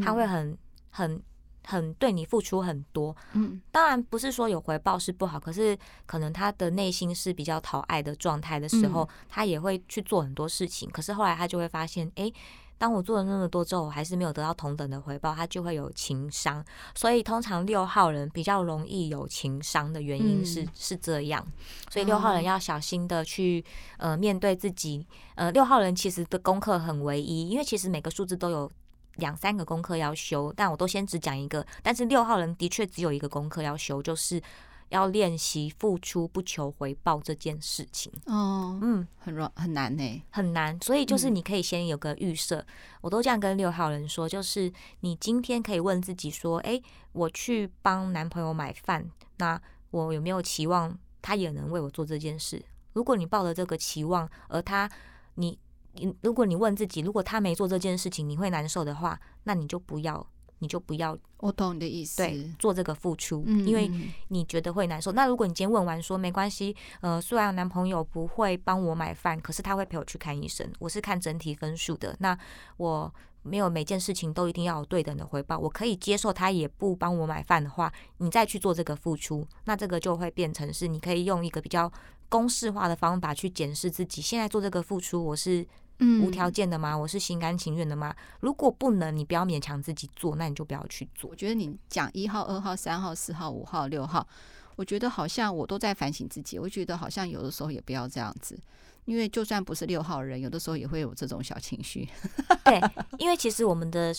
[0.03, 0.57] 他会很
[0.89, 1.21] 很
[1.65, 10.89] 很对你付出很多，嗯，当然不是说有回报是不好，可是可能他的内心是比较讨爱的状态的时候，嗯、他也会去做很多事情。
[10.91, 12.31] 可是后来他就会发现，哎，
[12.77, 16.63] 当我做了那么多之后，我还是没有得到同等的回报，他就会有情商。
[16.93, 21.45] 所以通常六号人比较容易有情商的原因是、嗯、是这样，
[21.89, 23.63] 所以六号人要小心的去
[23.97, 25.05] 呃面对自己。
[25.33, 28.71] 呃，六号人其实的功课很唯一，因为其实每个数字都有。
[29.15, 31.65] 两三个功课要修，但我都先只讲一个。
[31.81, 34.41] 但是六号人的确只有一个功课要修，就是
[34.89, 38.11] 要练习付出不求回报这件事情。
[38.25, 40.79] 哦，嗯，很软很难呢，很难。
[40.81, 42.67] 所以就是你可以先有个预设，嗯、
[43.01, 46.81] 我都这样跟六号人说，就是你今天可以问自己说：诶，
[47.13, 49.59] 我去帮男朋友买饭，那
[49.91, 52.63] 我有没有期望他也能为我做这件事？
[52.93, 54.89] 如果你抱着这个期望，而他
[55.35, 55.57] 你。
[55.97, 60.25] 你如果你问自己，如果他没做这件事情，你会难受的话，那你就不要，
[60.59, 61.17] 你就不要。
[61.37, 62.17] 我懂你的意思。
[62.17, 63.91] 对，做这个付出，嗯，因为
[64.29, 65.11] 你觉得会难受。
[65.11, 70.67] 那如果你今天问完说没关系，呃，虽然男朋友不会帮我买饭，可是他会陪我去看医生。
[70.79, 72.35] 我是看整体分数的，那
[72.77, 81.91] 我没有每件事情都一定要有对等的回报，我可以接受他也不帮我买饭的话，你再去做这个付出，那这个就会变成是你可以用一个比较
[82.27, 85.67] 公式化的方法去检视自己现在做这个付出，我是。
[85.99, 86.97] 嗯，无条件的吗？
[86.97, 88.13] 我是心甘情愿的吗？
[88.41, 91.29] 如果不能，你不要勉强自己做，那你就不要去做。
[91.29, 94.27] 我觉得你讲一号、二号、三号、四号、五号、六号，
[94.75, 96.59] 我觉得好像我都在反省自己。
[96.59, 98.59] 我觉得好像有的时候也不要这样子，
[99.05, 102.07] 因为就算不是六号人，有的时候也会有这种小情绪。
[102.65, 102.81] 对，
[103.17, 104.13] 因为其实我们的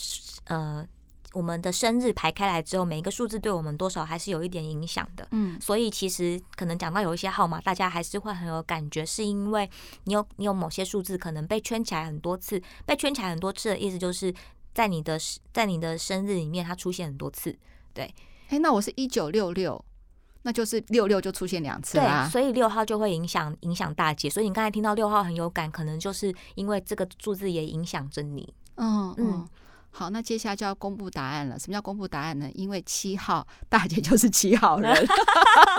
[0.44, 0.86] 呃。
[1.36, 5.28] 我们的生日排开来之后，每一个数字对我们多少还是有一点影响的。
[5.32, 9.68] 嗯，所以其实可能讲到有一些号码，大家还是会很有感觉，是因为
[10.04, 14.34] 你有你有某些数字可能被圈起来很多次，被圈起来很多次的意思就是
[14.72, 15.18] 在你的
[15.52, 17.54] 在你的生日里面它出现很多次。
[17.92, 18.14] 对，
[18.48, 19.84] 哎，那我是一九六六，
[20.40, 22.24] 那就是六六就出现两次啦。
[22.24, 24.30] 对，所以六号就会影响影响大姐。
[24.30, 28.54] 所以你刚才听到六号很有感，可能就是因为这个数字也影响着你。
[28.76, 29.32] 嗯嗯。
[29.32, 29.48] 嗯
[29.98, 31.58] 好，那接下来就要公布答案了。
[31.58, 32.46] 什么叫公布答案呢？
[32.52, 34.94] 因为七号大姐就是七号人，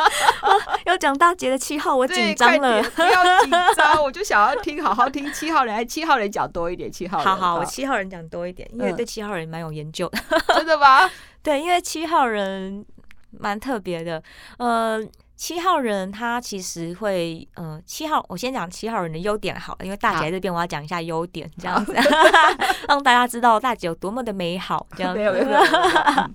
[0.87, 2.81] 要讲大姐的七号，我紧张了。
[2.81, 6.91] 不要紧张， 我就想要听，好好听七号人，哎七号人讲多一点。
[6.91, 10.19] 七号人，好好，我七号人讲多一点，因为对七号人蛮有研究的。
[10.55, 11.07] 真的吗？
[11.43, 12.83] 对，因为七号人
[13.29, 14.23] 蛮特别的，
[14.57, 14.99] 呃。
[15.37, 21.93] 七号人他其实会，呃，七号我先讲七号人的优点好了，因为大姐在这边我要讲一下优点，这样子
[22.89, 25.19] 让大家知道大姐有多么的美好，这样子。
[25.19, 25.61] 没有没有没有。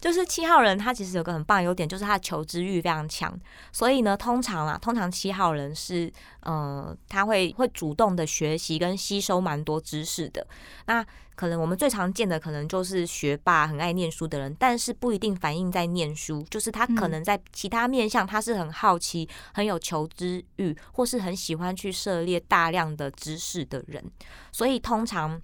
[0.00, 3.38] 就是七号人他其实有个很棒的优点，就是他的求知欲非常强，
[3.70, 10.46] 所以呢，通常啊，通常七号人是，呃，他会会主动的学习跟吸收蛮多知识的，
[10.86, 11.06] 那。
[11.36, 24.04] 可能我们最常见的可能就是学霸，很爱念书的人，但是不一定反映在念书，就是他可能在其他面向，他是很好奇、很有求知欲，或是很喜欢去涉猎大量的知识的人。
[24.52, 25.40] 所以通常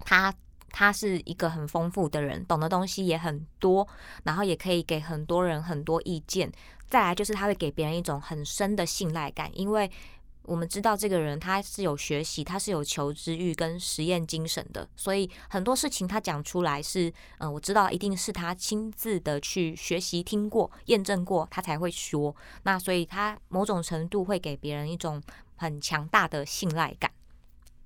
[0.00, 0.30] 他
[0.74, 3.86] 他是一个很丰富的人，懂的东西也很多，
[4.24, 6.50] 然后也可以给很多人很多意见。
[6.90, 9.88] 再来就是他会给别人一种很深的信赖感，因为。
[10.46, 22.36] 我们知道这个人他是有学习，他是有求知欲跟实验精神的，所以很多事情他讲出来是，嗯、我知道一定是他亲自的去学习、听过、验证过，他才会说。
[22.64, 25.18] 那所以他某种程度会给别人一种
[25.56, 27.10] 很强大的信赖感。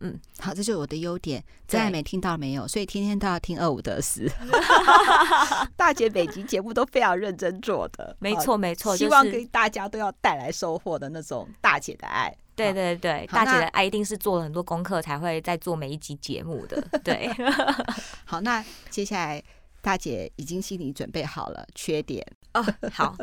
[0.00, 1.42] 嗯，好，这就是我的优点。
[1.66, 2.66] 在外面听到没有？
[2.68, 4.30] 所以天天都要听二五得四。
[5.76, 12.34] 大姐每集节目都非常认真做的，没错没错，希望给大家都要带来收获的那种大姐的爱。
[12.54, 16.82] 对对对，大姐的爱一定是做了很多功课才会在做每一集节目的。
[17.04, 17.30] 对，
[18.24, 19.42] 好，那接下来
[19.80, 22.66] 大姐已经心里准备好了缺点哦。
[22.90, 23.16] 好，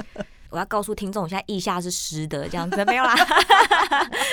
[0.55, 3.13] 我要告诉听众，我现在腋下是湿的，这样子没有啦。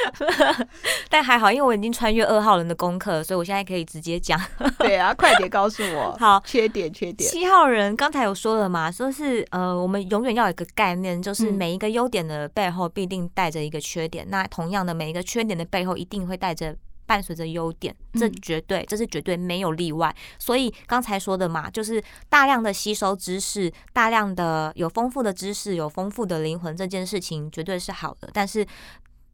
[1.10, 4.40] 但还好，因为我已经穿越二号人的功课，所以我现在可以直接讲。
[4.78, 6.16] 对啊，快点告诉我。
[6.20, 7.28] 好，缺点缺点。
[7.28, 14.24] 七号人刚才有说了嘛，说是呃，我们永远要有一个概念，就是每一个优点的背后必定带着一个缺点。
[14.26, 16.76] 嗯、那同样的，每一个缺点的背后一定会带着
[17.12, 20.14] 伴随着优点，这绝对，这是绝对没有例外。
[20.38, 28.30] 所以刚才说的嘛，就是大量的吸收知识，大量的有丰富的知识，有丰富的灵魂，这件事情绝对是好的。
[28.32, 28.66] 但是。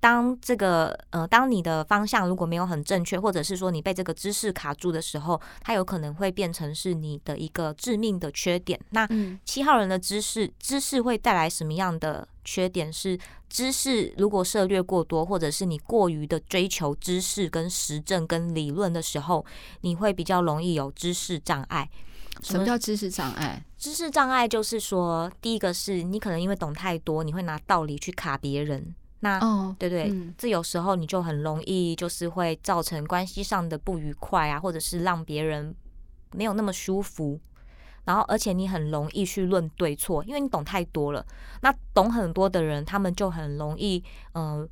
[0.01, 8.79] 当这个呃，当你的方向如果没有很正确，或者是说你被这个知识卡住的时候，它有可能会变成是你的一个致命的缺点。
[8.91, 9.09] 那
[9.45, 12.93] 七号人的知识，知识会带来什么样的缺点？
[12.93, 19.45] 是知识如果涉略过多，或者是你过于的追求知识跟实证跟理论的时候，
[19.81, 21.89] 你会比较容易有知识障碍。
[22.43, 23.65] 什么叫知识障碍？
[23.77, 28.95] 知识障碍就是说，第一个是你可能因为懂太多，你会拿道理去卡别人。
[29.21, 35.75] 那哦，对对，嗯、这有时候你就很容易就是会造成关系上的不愉快啊，或者是让别人
[36.33, 37.41] 没有那么舒服。
[38.05, 41.25] 然后，而且你很容易去论对错，因为你懂太多了。
[41.63, 44.03] 那懂很多的人，他们就很容易
[44.33, 44.61] 嗯。
[44.61, 44.69] 呃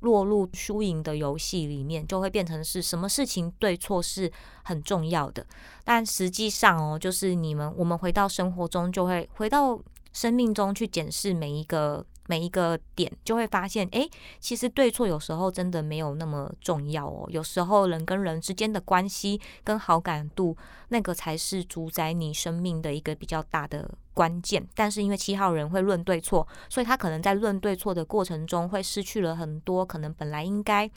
[0.00, 4.32] 落入输赢的游戏里面，就会变成是什么事情对错是
[4.62, 5.44] 很重要的。
[5.84, 9.78] 但实际上哦，就是你们我们回到生活中，就会回到
[10.14, 12.02] 生命中去检视每一个。
[12.30, 17.26] 每一个点就会发现，哎，其实对错有时候真的没有那么重要哦。
[17.28, 20.56] 有时候人跟人之间的关系跟好感度，
[20.90, 24.64] 那个才是主宰你生命的一个比较大的关键。
[24.76, 30.88] 但是因为七号人会论对错，所以他可能在论对错的过程中会失去了很多可能本来应该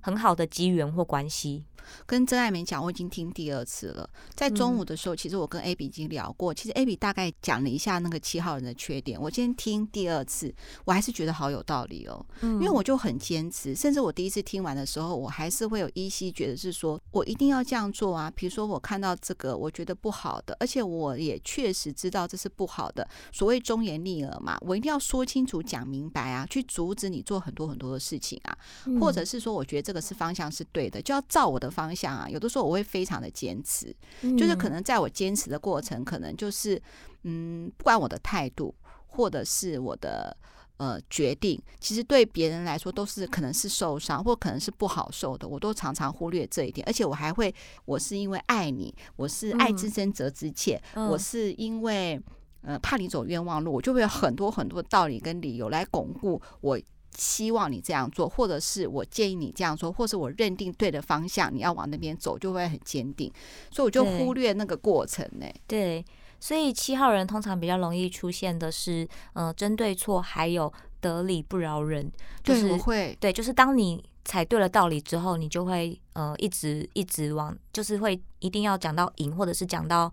[0.00, 1.66] 很好的机缘或关系。
[2.06, 4.08] 跟真爱没讲，我已经听第二次了。
[4.34, 6.52] 在中午的时候，其实我跟 Abby 已经聊过。
[6.52, 9.20] 其实 Abby 大概讲了一下那个七号人的缺点。
[9.20, 12.24] 我今天听第二次，我还是觉得好有道理哦。
[12.42, 18.30] 因为我就很坚持，甚至我第一次听完的时候，我还是会有依稀觉得是说我一定要这样做啊。
[18.30, 23.06] 比如说我看到这个，我觉得不好的，而且我也确实知道这是不好的。
[23.32, 28.56] 所谓忠言逆耳嘛，我一定要说清楚、讲明白啊，去阻止你做很多很多的事情啊，
[29.00, 33.94] 或者是说我觉得这个是方向是对的，就要照我的方向啊，有的时候我会非常的坚持，
[34.36, 36.80] 就是可能在我坚持的过程，可能就是
[37.22, 38.74] 嗯，不管我的态度
[39.06, 40.36] 或者是我的
[40.78, 47.54] 呃决定，其实对别人来说都是可能是受伤，或可能是不好受的，我都常常忽略这一点，而且我还会，
[47.84, 52.20] 我是因为爱你，我是爱之深责之切，我是因为
[52.62, 56.78] 呃怕你走冤枉路，我就会有很多很多道理跟理由来巩固我。
[57.16, 63.30] 希望你这样做，或者是我建议你这样做，或是我认定对的方向，你要往那边走，就会很坚定。
[63.70, 65.46] 所以我就忽略那个过程呢。
[65.66, 66.04] 对，
[66.38, 72.10] 所以七号人通常比较容易出现的是，呃，争对错，还有得理不饶人。
[72.42, 73.16] 就是、对，我会。
[73.20, 80.10] 对，就是当你踩对了道理之后，你就会呃一直一直往，就是会一定要讲到赢，或者是讲到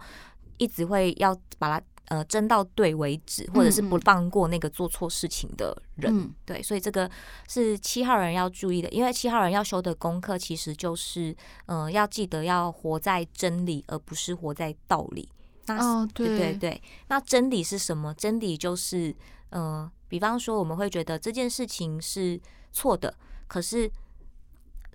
[0.58, 1.86] 一直会要把它。
[2.10, 7.10] 呃，争到对为止，或者是不放过那个做错事情的人，嗯、对，所以这个
[7.50, 15.28] 是七号人要注意的，因为七号人要修的功课其实就是，嗯、呃，要记得要活在真理，而不是活在道理。
[15.66, 18.14] 那哦，对对对，那真理是什么？
[18.14, 19.14] 真理就是，
[19.50, 22.40] 呃，比方说我们会觉得这件事情是
[22.72, 23.14] 错的，
[23.48, 23.92] 可是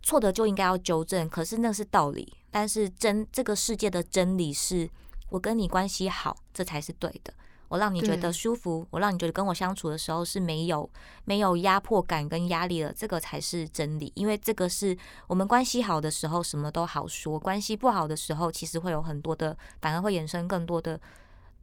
[0.03, 4.88] 错的就应该要纠正，可是那是道理，但是真这个世界的真理是。
[5.33, 7.33] 我跟你关系好，这才是对的。
[7.68, 10.88] 我让你觉得舒服，我让你觉得跟我相处的时候是没有
[11.25, 14.12] 没有压迫感跟压力的，这个才是真理。
[14.14, 14.95] 因为这个是
[15.27, 21.01] 我们关系好的时候什么都好说，关系不好的时候其实会有很多的，反而会衍生更多的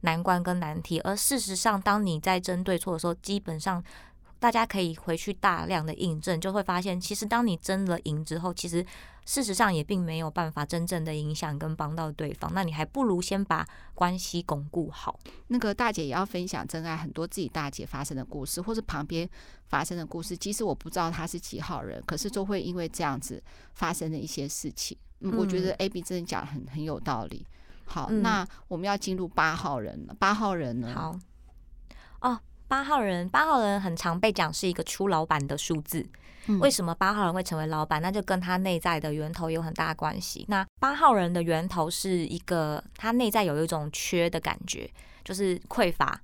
[0.00, 0.98] 难关跟难题。
[1.02, 3.80] 而事实上，当你在争对错的时候，基本上
[4.40, 8.84] 大家可以回去大量的印证，就会发现，其实当你争了赢之后，其实。
[9.26, 15.16] 事实上也并没有办法真正的影响跟帮到对方，那你还不如先把关系巩固好。
[15.48, 19.28] 那个大姐也要分享真爱很多自己大姐发生的故事，或是旁边
[19.66, 20.36] 发生的故事。
[20.36, 23.40] 即使我不知道他是几号人，可是就会因为这样子
[23.74, 24.98] 发生的一些事情。
[25.20, 27.46] 嗯，我觉得 AB 真的讲很很有道理。
[27.84, 30.16] 好，嗯，那我们要进入八号人了。
[30.18, 30.92] 八号人呢？
[30.92, 31.16] 好，
[32.22, 36.06] 哦，八号人，八号人很常被讲是一个出老板的数字。
[36.60, 38.00] 为什么八号人会成为老板？
[38.00, 40.44] 那就跟他内在的源头有很大关系。
[40.48, 44.88] 那八号人的源头是一个，他内在有一种缺的感觉，
[45.24, 46.20] 就是匮乏。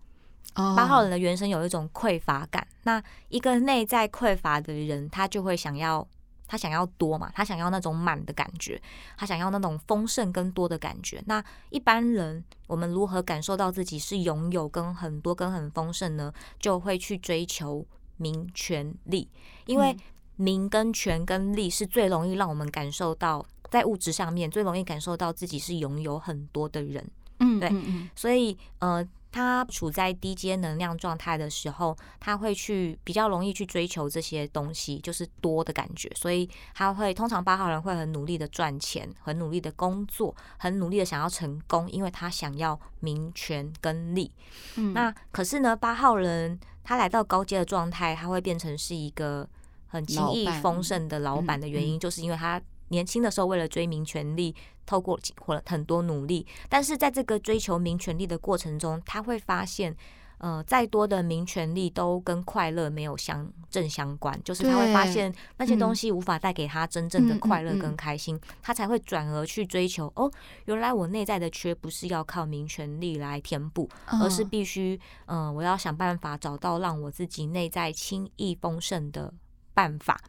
[0.54, 2.64] 八号人的原生有一种匮乏感。
[2.84, 6.06] 那一个内在匮乏的人，他就会想要，
[6.46, 8.80] 他想要多嘛，他想要那种满的感觉，
[9.16, 11.22] 他想要那种丰盛跟多的感觉。
[11.26, 16.32] 那一般人，我们如何感受到自己是拥有跟很多跟很丰盛呢？
[16.58, 19.28] 就会去追求名权利，
[19.66, 19.96] 因为
[20.36, 27.04] 名跟权跟利是最容易让我们感受到，在物质上面最容易感受到自己是拥有很多的人。
[27.38, 27.70] 嗯，对，
[28.14, 36.10] 所以呃，他处在低阶能量状态的时候，他会去比较容易去追求这些东西，就是多的感觉。
[36.14, 44.32] 所以他会通常八号人会很努力的赚钱，很努力的工作，很努力的想要成功，因为他想要名权跟利。
[44.76, 46.58] 嗯，那可是呢，八号人。
[46.88, 49.44] 他来到高阶的状态，他会变成是一个
[49.88, 59.96] 很轻易丰盛的老板的原因，就是因为他年轻的时候为了追名权利，透过了很多努力，但是在这个追求名权利的过程中，他会发现
[60.38, 70.12] 呃，再多的名权利都跟快乐没有相正相关，就是他会发现那些东西无法带给他真正的快乐跟开心，他才会转而去追求。
[70.14, 70.30] 哦，
[70.66, 79.32] 原来我内在的缺不是要靠名权利来填补，而是必须，嗯、呃，我要想办法找到让我自己内在轻易丰盛的
[79.72, 80.20] 办法。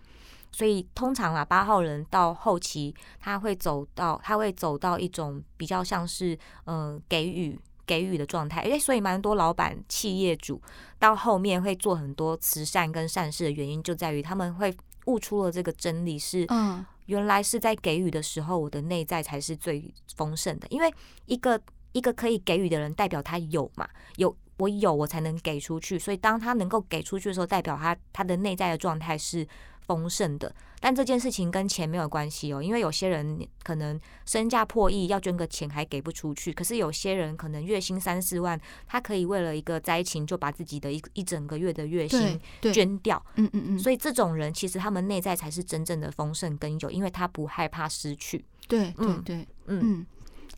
[0.52, 6.34] 所以通常啊，八号人到后期他会走到，他会走到一种比较像是
[6.66, 7.60] 嗯、呃、给予。
[7.88, 10.62] 给予的状态，诶，所以蛮多老板、企业主
[11.00, 14.76] 到后面会做很多慈善跟善事的原因，就在于他们会
[15.06, 20.68] 悟出了这个真理：是，嗯，原来是在给予的时候，我的内在才是最丰盛的。
[20.70, 20.94] 因为
[21.28, 21.58] 一个
[21.94, 23.88] 一个可以给予的人，代表他有嘛，
[24.18, 25.98] 有我有，我才能给出去。
[25.98, 29.48] 所以当他能够给出去的时候，代表他他的内在的状态是。
[29.88, 49.80] 丰盛的，但这件事情跟钱没有关系哦，因为有些人可能身价破亿，要捐个钱还给不出去，可是有些人可能月薪三四万，他可以为了一个灾情就把自己的一一整个月的月薪捐掉，嗯嗯嗯，所以这种人其实他们内在才是真正的丰盛跟有，因为他不害怕失去，对对对，嗯。
[49.82, 50.06] 嗯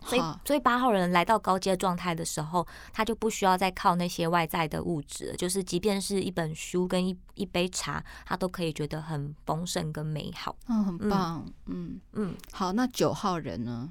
[0.05, 10.55] 所以，所以八号人来到高阶状态的时候，他就不需要再靠那些外在的物质，就是即便是一本书跟一一杯茶，他都可以觉得很丰盛跟美好。
[10.67, 11.45] 嗯，很棒。
[11.65, 13.89] 嗯嗯，好，那九号人呢？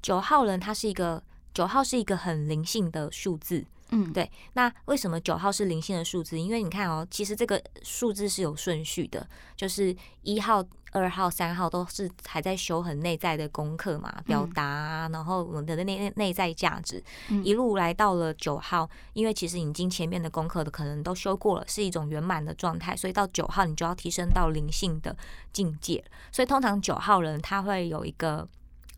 [0.00, 1.22] 九号人他是一个
[1.52, 3.64] 九号是一个很灵性的数字。
[3.92, 4.30] 嗯，对。
[4.52, 6.38] 那为什么九号是灵性的数字？
[6.38, 17.02] 因为你看哦，其实这个数字是有顺序的，就是一号、二号、三号都是还在修很内在的功课嘛，表达啊，然后我们的内内在价值，
[17.44, 25.16] 一路来到了九号，因为其实已经前面的功课的可能都修过了，是一种圆满的状态，所以到九号你就要提升到灵性的
[25.52, 26.04] 境界。
[26.32, 28.48] 所以通常九号人他会有一个，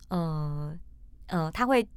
[0.09, 0.73] 呃
[1.27, 1.87] 呃，他会。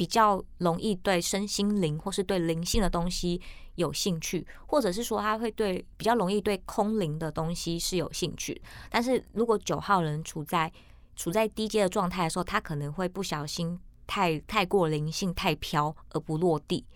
[0.00, 3.38] 比较容易对身心灵或是对灵性的东西
[3.74, 8.58] 有兴趣，或者是说他会对比较容易对空灵的东西是有兴趣。
[8.88, 10.72] 但是如果九号人处在
[11.14, 16.86] 处在低阶的状态的时候，他可能会不小心太太过灵性太飘而不落地。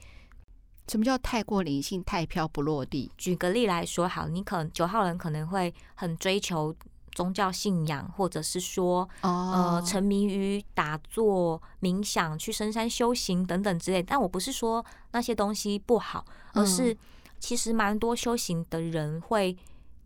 [0.89, 3.13] 什么叫太过灵性太飘不落地？
[3.19, 6.75] 举个例来说，好，你可能九号人可能会很追求。
[7.15, 14.03] 宗教信仰，或者是说，呃，沉迷于打坐、冥想、去深山修行等等之类。
[14.03, 16.97] 但我不是说那些东西不好，而是
[17.39, 19.57] 其实蛮多修行的人会，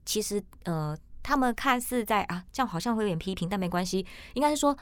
[0.05, 4.05] 其实呃，他们看似在啊，这样好像会有点批评，但没关系。
[4.35, 4.77] 应该是说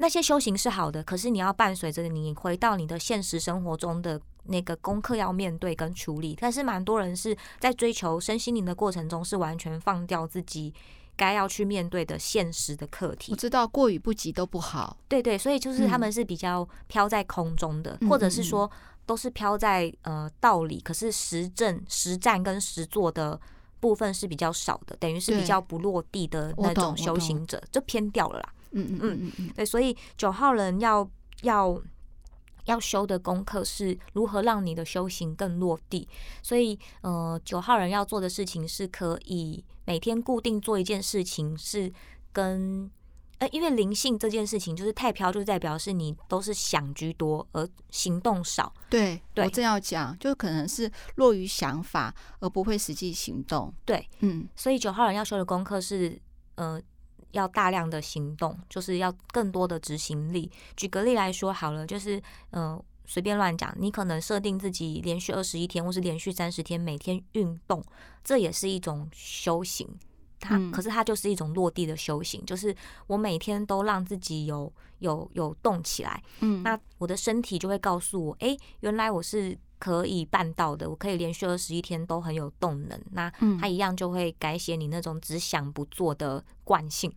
[0.00, 6.36] 那些修行是好的，可是你要伴随着你回到你的现实生活中的那个功课要面对跟处理。
[6.40, 10.74] 但是蛮多人是在追求身心灵的过程中，是完全放掉自己。
[11.16, 14.96] 该要去面对的现实的课题，我知道过与不及都不好。
[15.06, 18.70] 对对，所以就是他们是比较飘在空中的，嗯、或者是说
[19.04, 23.38] 都是飘在呃道理，可是实证、实战跟实作的
[23.80, 28.48] 部分是比较少的，等于是比较不落地的那种修行者，就偏掉了啦。
[28.72, 31.08] 嗯嗯嗯嗯嗯，对，所以九号人要
[31.42, 31.80] 要。
[32.66, 36.06] 要修的功课是如何让你的修行更落地，
[36.42, 41.90] 所以，呃，九号人要做的事情是可以每天固定做一件事情，是
[42.32, 42.88] 跟
[43.38, 48.72] 呃，因为灵性这件事情就是太飘，就代表是你都是想居多而行动少。
[48.90, 53.72] 对，对我正要讲，就可能是落于想法而不会实际行动。
[53.86, 56.20] 对，嗯，所以九号人要修的功课是，
[56.56, 56.80] 呃。
[57.32, 60.50] 要大量的行动，就是要更多的执行力。
[60.76, 62.18] 举个例来说好了，就是
[62.50, 67.84] 嗯，呃，随便乱讲，你可能设定自己连续二十一天，或是连续三十天每天运动，
[68.22, 69.88] 这也是一种修行。
[70.38, 72.74] 它可是它就是一种落地的修行，就是
[73.06, 79.58] 我每天都让自己有有有动起来，嗯，那我的身体就会告诉我，哎，原来我是。
[79.80, 83.00] 可以办到的，我可以连续二十一天都很有动能。
[83.12, 83.28] 那
[83.58, 87.12] 他一样就会改写你那种只想不做的惯性。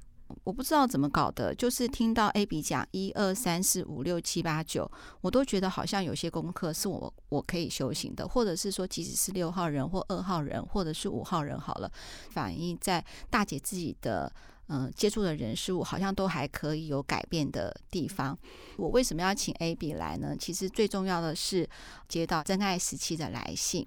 [0.46, 4.90] 我不知道怎么搞的，就是听到 Abby 讲一二三四五六七八九，
[5.22, 11.92] 我都觉得好像有些功课是我我可以修行的，或者是说，即使是六号人或二号人，或者是五号人好了，
[12.32, 14.34] 反映在大姐自己的。
[14.68, 18.38] 嗯，接触的人事物好像都还可以有改变的地方。
[18.78, 20.36] 我为什么要请 A、B 来呢？
[20.38, 21.70] 其实最重要的是
[22.08, 23.86] 接到真爱时期的来信。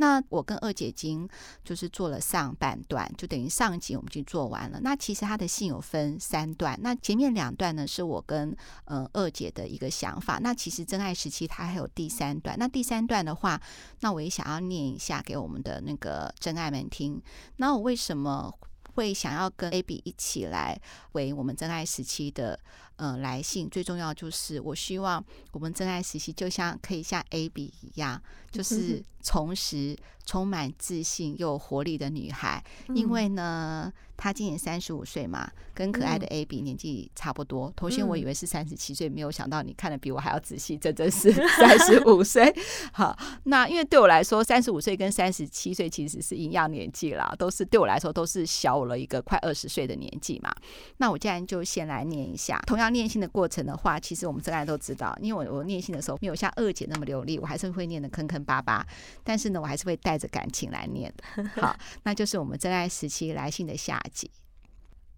[0.00, 1.28] 那我跟二姐已经
[1.64, 4.78] 就是做了上半段，就等于上集我们就做完了。
[4.80, 10.38] 那其实他的信有分三段，那前面两段呢是我跟嗯二姐的一个想法。
[10.40, 12.56] 那其实真爱时期它还有第三段。
[12.56, 13.60] 那第三段的话，
[14.00, 17.20] 那我也想要念一下给我们的那个真爱们听。
[17.56, 18.52] 那我为什么？
[18.98, 20.78] 会想要跟 Abby 一起来
[21.12, 22.58] 为我们真爱时期的
[22.96, 28.20] 呃来信，最重要就是我希望我们真爱时期就像可以像 Abby 一样，
[28.50, 29.96] 就是重拾
[30.26, 33.92] 充满自信又有活力的女孩，因为呢。
[34.18, 37.72] 他今年三十五岁嘛，跟可爱的 Abby 年纪差不多。
[37.76, 42.52] 头先我以为是三十七岁，没有想到你看的比我还要仔细，真的是 三十五 岁。
[42.92, 50.52] 好，那因为对我来说，三十五岁跟三十七岁其实是一样年纪啦，都是对我来说都是小我了一个快二十岁的年纪嘛。
[50.96, 58.84] 那我既然就先来念一下，同样念信的过程的话，其实我们真爱都知道，因为我我念信的时候没有像二姐那么流利，我还是会念的坑坑巴巴，
[59.22, 61.44] 但是呢，我还是会带着感情来念的。
[61.62, 64.02] 好，那就是我们真爱时期来信的下。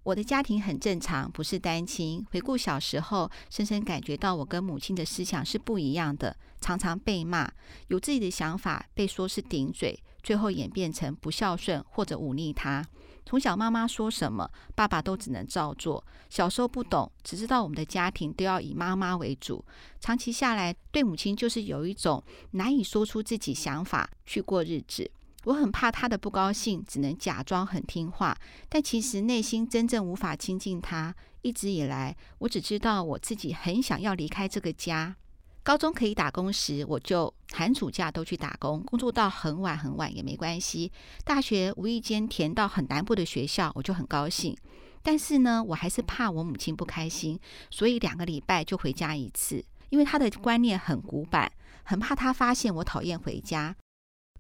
[0.03, 2.27] 我的家庭很正常，不是单亲。
[2.31, 7.51] 回顾小时候，深深感觉到我跟母亲的思想是不一样的，常常被骂，
[7.89, 12.83] 有自己的想法，被说是顶嘴，最后演变成不孝顺或者忤逆他。
[13.27, 16.03] 从小妈妈说什么，爸爸都只能照做。
[16.31, 19.63] 小时候不懂，只知道我们的家庭都要以妈妈为主。
[20.01, 25.09] 长期下来，对母亲就是有一种难以说出自己想法去过日子。
[25.45, 28.37] 我很怕他的不高兴，只能假装很听话，
[28.69, 31.15] 但其实内心真正无法亲近他。
[31.43, 35.17] 一直以来，我只知道我自己很想要离开这个家。
[35.63, 40.93] 高中可以打工时，我就寒暑假都去打工，工作到很晚很晚也没关系。
[41.25, 44.57] 大学无意间填到很南部的学校，我就很高兴。
[45.03, 51.51] 但是呢，我还是怕我母亲不开心，所以两个礼拜就回家一次，因为他的观念很古板，
[51.85, 53.75] 很怕他发现我讨厌回家。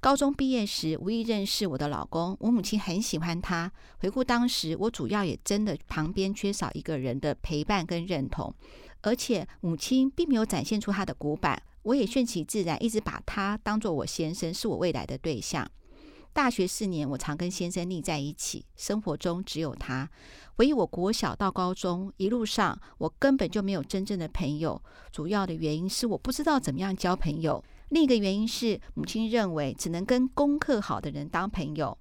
[0.00, 2.34] 高中毕业时，无意认识我的老公。
[2.40, 3.70] 我母亲很喜欢他。
[3.98, 8.54] 回顾当时，我主要也真的旁边缺少一个人的陪伴跟认同，
[9.02, 11.62] 而且母亲并没有展现出她的古板。
[11.82, 15.70] 我也顺其自然，一直把他当做我先生，是我未来的对象。
[16.32, 20.08] 大学四年，我常跟先生腻在一起，生活中只有他。
[20.54, 24.82] 回忆我国小到高中一路上，我根本就没有真正的朋友。
[25.12, 27.62] 主要的原因是我不知道怎么样交朋友。
[27.90, 31.98] 另一个原因是，母亲认为只能跟功课好的人当朋友，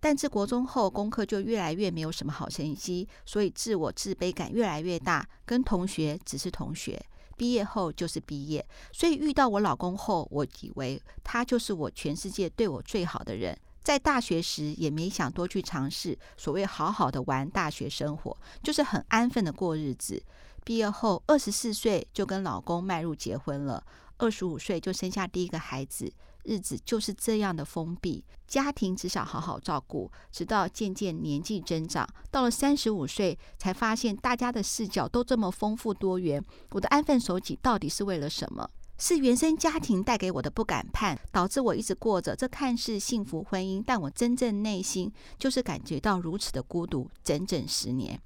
[0.00, 5.28] 但自国中后，功课就越来越没有什么好成绩，所以自我自卑感越来越大。
[5.44, 6.98] 跟同学只是同学，
[7.36, 8.66] 毕业后就是毕业。
[8.92, 13.54] 所以遇到我老公后，我以为他就是我全世界对我最好的人。
[13.82, 20.22] 在大学时，也没想多去尝试所谓好好的玩大学生活，就是很安分的过日子。
[20.64, 23.84] 毕业后，二十四岁就跟老公迈入结婚了。
[24.18, 26.12] 二十五岁就生下第一个孩子，
[26.44, 36.42] 日子就是这样的封闭，家庭只想好好照顾，直到渐渐年纪增长，到了三十五岁，才发现大家的视角都这么丰富多元。
[36.70, 38.70] 我的安分守己到底是为了什么？
[38.98, 48.18] 是原生家庭带给我的不敢判，导致我一直过着这看似幸福婚姻，但我真正内心就是感觉到如此的孤独，整整十年，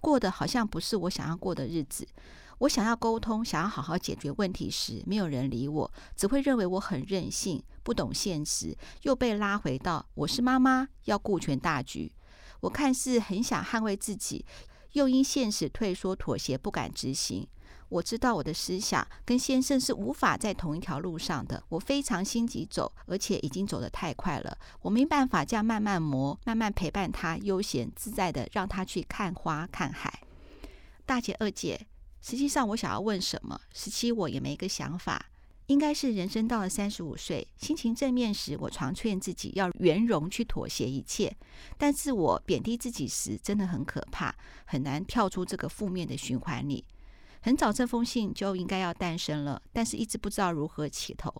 [0.00, 2.06] 过得好像不是我想要过的日子。
[2.58, 12.12] 我想要沟通，想要好好解决问题时，没有人理我，只会认为我很任性，不懂现实，又被拉回到我是妈妈，要顾全大局。
[12.60, 14.44] 我看似很想捍卫自己，
[14.92, 17.46] 又因现实退缩妥协，不敢执行。
[17.90, 30.22] 我知道我的思想跟先生是无法在同一条路上的，我非常心急走，而且已经走得太快了，我没办法这样慢慢磨，慢慢陪伴他，悠闲自在的让他去看花看海。
[31.06, 31.86] 大姐、二姐。
[32.20, 33.60] 实际上，我想要问什么？
[33.72, 35.30] 十七，我也没个想法。
[35.66, 41.30] 应该是人生到了三十五岁，心情正面时，我常劝自己要圆融去妥协一切；
[41.76, 46.82] 但自我贬低自己时，真的很可怕，很难跳出这个负面的循环里。
[47.42, 51.30] 很早这封信就应该要诞生了，但是一直不知道如何起头。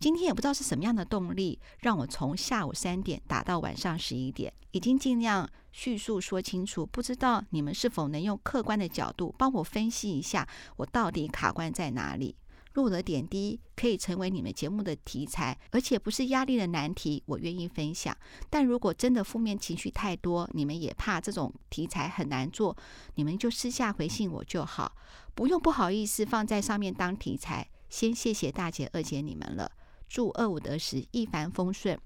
[0.00, 6.86] 今天也不知道是什么样的动力，让我从下午三点打到晚上十一点，已经尽量叙述说清楚。
[6.86, 12.36] 不知道你们是否能用客观的角度帮我分析一下，我到底卡关在哪里？
[12.74, 18.16] 若我的点滴可以成为你们节目的题材，而且不是压力的难题，我愿意分享。
[18.48, 22.76] 但如果真的负面情绪太多，你们也怕这种题材很难做，
[23.16, 24.96] 你们就私下回信我就好，
[25.34, 27.68] 不用不好意思放在上面当题材。
[27.88, 29.70] 先谢谢大姐、二姐你们了。
[30.08, 31.98] 祝二五得十，一帆风顺。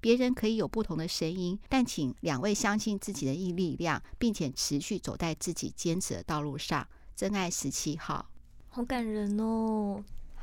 [0.00, 6.86] 别人可以有不同的声音，但请两位相信自己的力量，并且持续走在自己坚持的道路上。
[7.16, 8.30] 真爱十七号。
[8.68, 10.02] 好感人哦，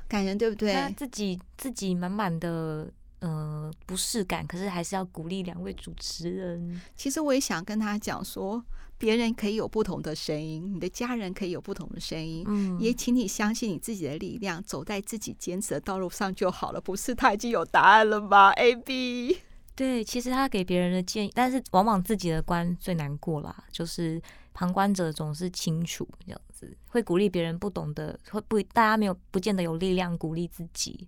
[0.09, 0.73] 感人对不对？
[0.73, 6.81] 他自己自己满满的呃不适感，可是还是要鼓励两位主持人。
[6.95, 8.63] 其实我也想跟他讲说，
[8.97, 16.79] 别人可以有不同的声音，你的家人可以有不同的声音，嗯，也请你相信你自己的力量，走在自己坚持的道路上就好了。
[16.79, 19.37] 不是他已经有答案了吗？AB，
[19.75, 23.63] 对，其实他给别人的建议，但是往往自己的关最难过啦。
[23.71, 24.21] 就是
[24.53, 31.07] 旁观者总是清楚这样子，会鼓励别人不懂得，会不大家没有不见得有力量鼓励自己。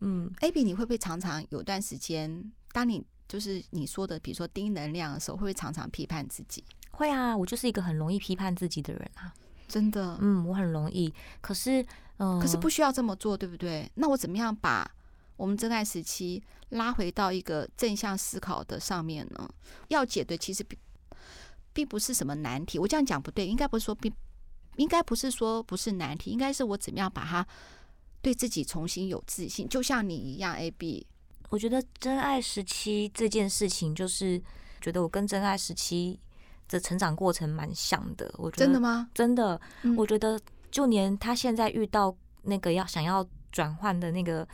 [0.00, 6.64] 嗯，Abby，你会不会常常有段时间，当你就是你说的，比如说低能量的时候，会不会常常批判自己？
[6.90, 9.32] 会啊，我就是一个很容易批判自己的人啊，
[9.66, 10.16] 真的。
[10.20, 11.82] 嗯，我很容易，可是，
[12.16, 13.90] 嗯、呃，可是不需要这么做，对不对？
[13.94, 14.88] 那我怎么样把
[15.36, 19.48] 我们真爱时期拉回到一个正向思考的上面呢？
[19.88, 20.78] 要解的其实并
[21.72, 24.12] 并不是什么难题，我这样讲不对，应该不是说并
[24.76, 27.46] 应该不是说不是难题，应该是我怎么样把它。
[28.20, 30.54] 对自己重新有自信，就像你一样。
[30.54, 31.06] AB，
[31.50, 34.42] 我觉得真爱时期这件事情，就是
[34.80, 36.18] 觉得我跟真爱时期
[36.68, 38.28] 的成长过程蛮像的。
[38.36, 39.08] 我觉得真的吗？
[39.14, 39.60] 真的，
[39.96, 40.38] 我觉得
[40.70, 44.46] 就连他现在遇到那个要想要转换的那个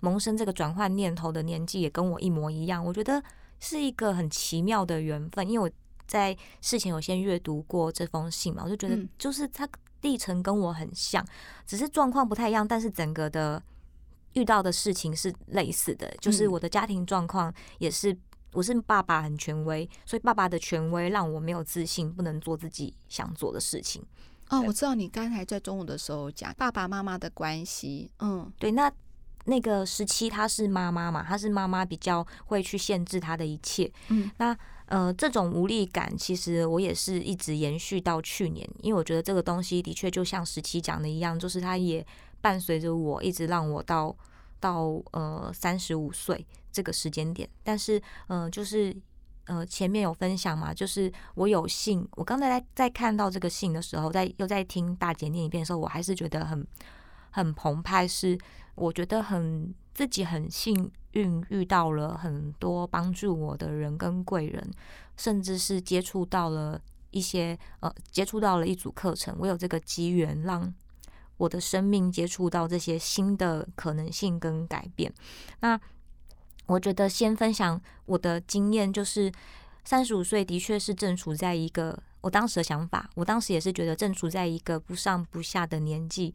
[0.00, 2.84] 萌生这个转换念头的年纪，也跟我一模一样。
[2.84, 3.22] 我觉得
[3.60, 5.72] 是一个很奇妙的缘分，因为我
[6.06, 9.68] 在事前有先阅读过这封信嘛，我就觉得就是他。
[10.02, 11.24] 历程跟我很像，
[11.66, 13.62] 只是状况不太一样，但是整个的
[14.34, 16.12] 遇到的事情是类似的。
[16.20, 18.16] 就是我的家庭状况也是，
[18.52, 24.04] 我是爸爸很权威，所以爸爸的权威让我没有自信，不能做自己想做的事情。
[24.50, 28.10] 哦，我知道你刚才在中午的时候讲爸爸妈妈的关系。
[28.18, 28.92] 嗯，对，那
[29.46, 33.90] 那个时期他是妈妈嘛，他是妈妈比较会去限制他的一切。
[34.08, 34.56] 嗯，那。
[34.92, 42.06] 呃，这种无力感，其实我也是一直延续到去年，因为我觉得这个东西的确就像十七讲的一样，就是它也
[42.42, 44.14] 伴随着我，一直让我到
[44.60, 47.48] 到呃三十五岁这个时间点。
[47.62, 48.94] 但是，呃，就是
[49.46, 56.66] 呃前面有分享嘛，就是我有幸，我刚才在在看到这个信的时候，在又在听大姐念一遍的时候，我还是觉得很
[57.30, 58.38] 很澎湃，是
[58.74, 60.90] 我觉得很自己很幸。
[61.12, 64.70] 运遇到了很多帮助我的人跟贵人，
[65.14, 66.80] 甚至是接触到了
[67.10, 69.36] 一些呃，接触到了一组课程。
[69.38, 70.72] 我有这个机缘，让
[71.36, 75.12] 我的生命接触到这些新的可能性跟改变。
[75.60, 75.78] 那
[76.64, 79.30] 我觉得先分享我的经验，就是
[79.84, 86.32] 三十五岁的确是正处在一个我当时的想法，我当时也是觉得正处在一个不上不下的年纪，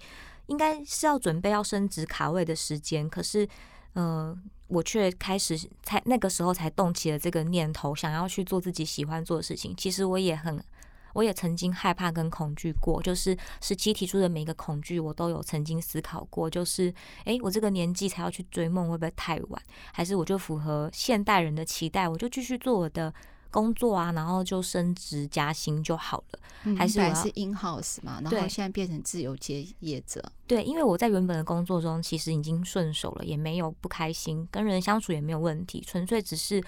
[0.48, 3.48] 应该是要准备要升职卡位的时间，可是。
[3.93, 4.38] 呃，
[4.68, 9.76] 我却开始才那个时候才动起了这个念头，想要去做自己喜欢做的事情。
[9.76, 10.64] 其实我也很，
[11.14, 16.48] 我也曾经害怕跟恐惧过，就是十七提出的每一个恐惧，我都有曾经思考过。
[16.48, 16.93] 就是，
[17.26, 19.60] 诶，我这个年纪才要去追梦，会不会太晚？
[19.91, 23.12] 还是我就符合现代人的期待，我就继续做我的。
[23.52, 26.39] 工作啊，然后就升职加薪就好了。
[26.64, 30.22] 嗯、还是我是 in house 嘛，然后现在变成自由接业者。
[30.45, 36.62] 对，因为我在原本的工作中其实已经顺手了，也没有不开心，跟人相处也没有问题，纯粹只是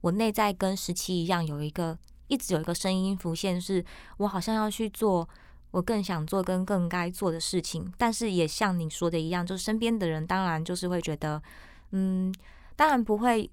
[0.00, 1.96] 我内在跟十七一样，有一个
[2.28, 3.84] 一直有一个声音浮现，是
[4.18, 5.26] 我好像要去做
[5.70, 7.90] 我更想做跟更该做的事情。
[7.96, 11.42] 但是也像你说的一样，就是身边的人当然就是会觉得，
[11.92, 12.34] 嗯，
[12.76, 13.50] 当然不会。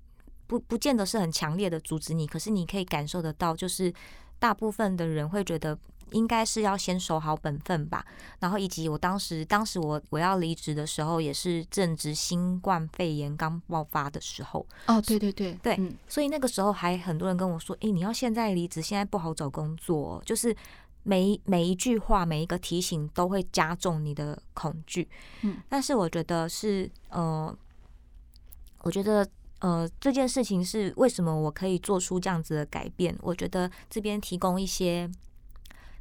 [0.48, 3.94] 不不见得是很强烈的阻止你，可是你可以感受得到，就是
[4.40, 5.78] 大部分的人会觉得
[6.12, 8.06] 应该是要先守好本分吧。
[8.40, 14.66] 然后以及我当时，当时我我要离职的时候，也是正值新冠肺炎刚爆发的时候。
[14.86, 20.56] 哦，对对对对，嗯，所以那个时候还很多人跟我说：“诶，你要现在离职，现在不好找工作。”就是
[21.04, 25.10] 每每一句话，每一个提醒都会加重你的恐惧。
[25.42, 27.54] 嗯，但是我觉得是呃，
[28.84, 29.28] 我觉得。
[29.60, 33.18] 呃，这件事情是为什么我可以做出这样子的改变？
[33.22, 35.10] 我觉得这边提供一些，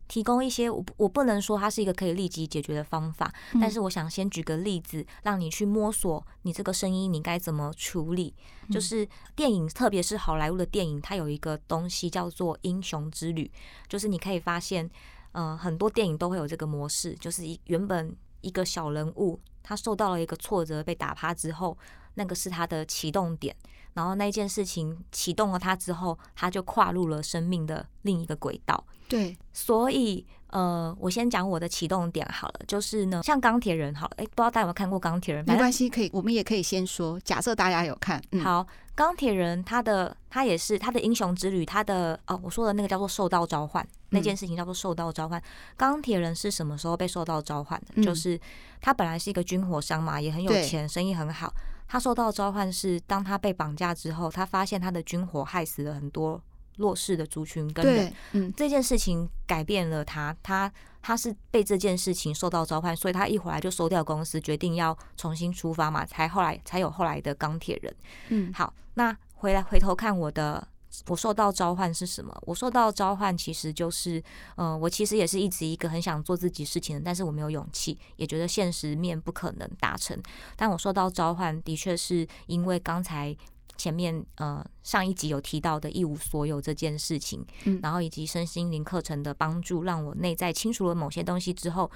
[0.09, 8.35] 提供一些，我我不能说它是一个可以立即解决的方法，嗯、但是我想先举个例子，让你去摸索你这个声音你该怎么处理。
[8.71, 13.51] 就是电影，特别是好莱坞的电影，它有一个东西叫做英雄之旅，
[13.89, 14.91] 就是你可以发现，
[15.33, 21.75] 呃，很多电影都会有这个模式，就是一原本一个小人物，他受到了一个挫折，被打趴之后。
[22.17, 23.55] 那个是他的启动点，
[23.95, 28.85] 然后那件事情启动了他之后，他就跨入了生命的另一个轨道。
[29.09, 35.45] 对，所以呃，我先讲我的启动点好了，就是呢，像钢铁人好了，哎，不知道大家有没有看过钢铁人？
[35.47, 38.21] 没关系，可以，我们也可以先说，假设大家有看。
[38.33, 45.41] 嗯、好，钢铁人他的他也是他的英雄之旅，他的哦，我说的那个叫做受到召唤，嗯、那件事情叫做受到召唤。
[45.77, 47.93] 钢铁人是什么时候被受到召唤的？
[47.95, 48.41] 嗯、就是
[48.81, 51.55] 他本来是一个军火商嘛，也很有钱，生意很好。
[51.87, 56.43] 他受到召唤是，当他被绑架之后，他发现他的军火害死了很多
[56.76, 58.12] 弱势的族群跟人。
[58.32, 67.97] 嗯，这件事情改变了他，他他是被这件事情受到召唤，所以他一回来就收掉公司，决定要重新出发嘛，才后来才有后来的钢铁人。
[68.28, 70.66] 嗯，好，那回来回头看我的。
[71.07, 72.35] 我受到召唤是什么？
[72.47, 74.23] 我受到召唤其实就是，
[74.57, 80.21] 呃，我其实也是一直一个很想做自己事情的，但是我没有勇气，也觉得现实面不可能达成。
[80.57, 83.37] 但我受到召唤，的确是因为刚才
[83.77, 91.91] 前面呃上一集有提到的一无所有这件事情，嗯，然后以及身心灵课程的帮助，让我内在清除了某些东西之后，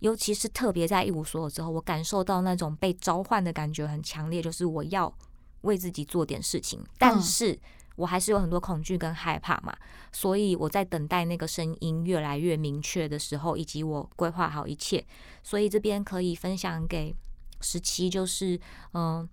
[0.00, 5.12] 尤其是特别在一无所有之后，我感受到那种被召唤的感觉很强烈，就是我要
[5.62, 7.58] 为自己做点事情，但是。
[7.98, 9.76] 我还是有很多恐惧跟害怕嘛，
[10.12, 15.04] 所以我在等待那个声音越来越明确的时候，以及我规划好一切，
[15.42, 17.12] 所以这边可以分享给
[17.60, 18.58] 十七，就是
[18.94, 19.28] 嗯、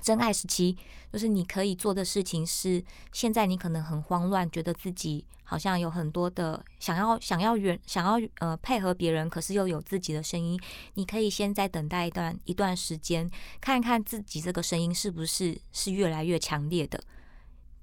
[0.00, 0.74] 真爱十七，
[1.12, 2.82] 就是你可以做的事情是，
[3.12, 10.58] 现在你可能很慌乱，觉得自己好像有很多的想要想要远想要呃配合别人，可是又有自己的声音，
[10.94, 13.30] 你可以先再等待一段一段时间，
[13.60, 16.98] 看看自己这个声音是不是是越来越强烈的。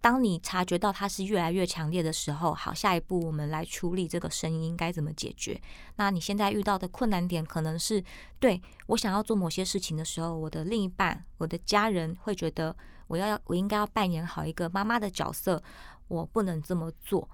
[0.01, 5.59] 当你察觉到它是越来越强烈的时候，好，下一步我们来处理这个声音该怎么解决？
[5.97, 8.01] 那你现在遇到的困难点可能是，
[8.39, 12.73] 对，我想要做某些事情的时候，我的另一半、我的家人会觉得
[13.07, 15.61] 我要我应该要扮演好一个妈妈的角色，
[16.07, 17.27] 我不能这么做。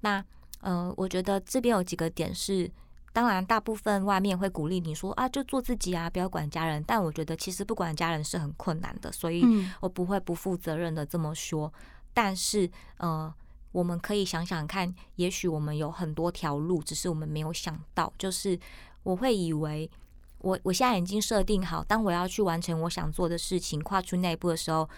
[0.00, 0.24] 那
[0.60, 2.70] 呃，我觉得这边有几个点是，
[3.12, 6.82] 当然大部分外面会鼓励你说啊，就做自己啊，不要管家人。
[6.86, 9.44] 但我觉得其实不管家人是很困难的，所以
[9.80, 11.72] 我不会不负责任的这么说。
[12.14, 13.32] 但是，呃，
[13.72, 18.12] 我们可以想想看，也许我们有很多条路，只是我们没有想到。
[18.18, 18.58] 就是
[19.02, 19.90] 我会以为
[20.38, 24.88] 我，我我现在已经设定好，当我要去完成我想做的事情，跨出那一步的时候，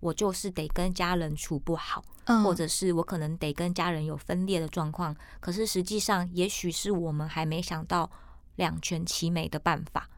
[0.00, 5.16] 我就是得跟家人处不好，嗯，或者是我可能得跟家人有分裂的状况。
[5.40, 8.10] 可是实际上，也许是我们还没想到
[8.56, 10.08] 两全其美的办法。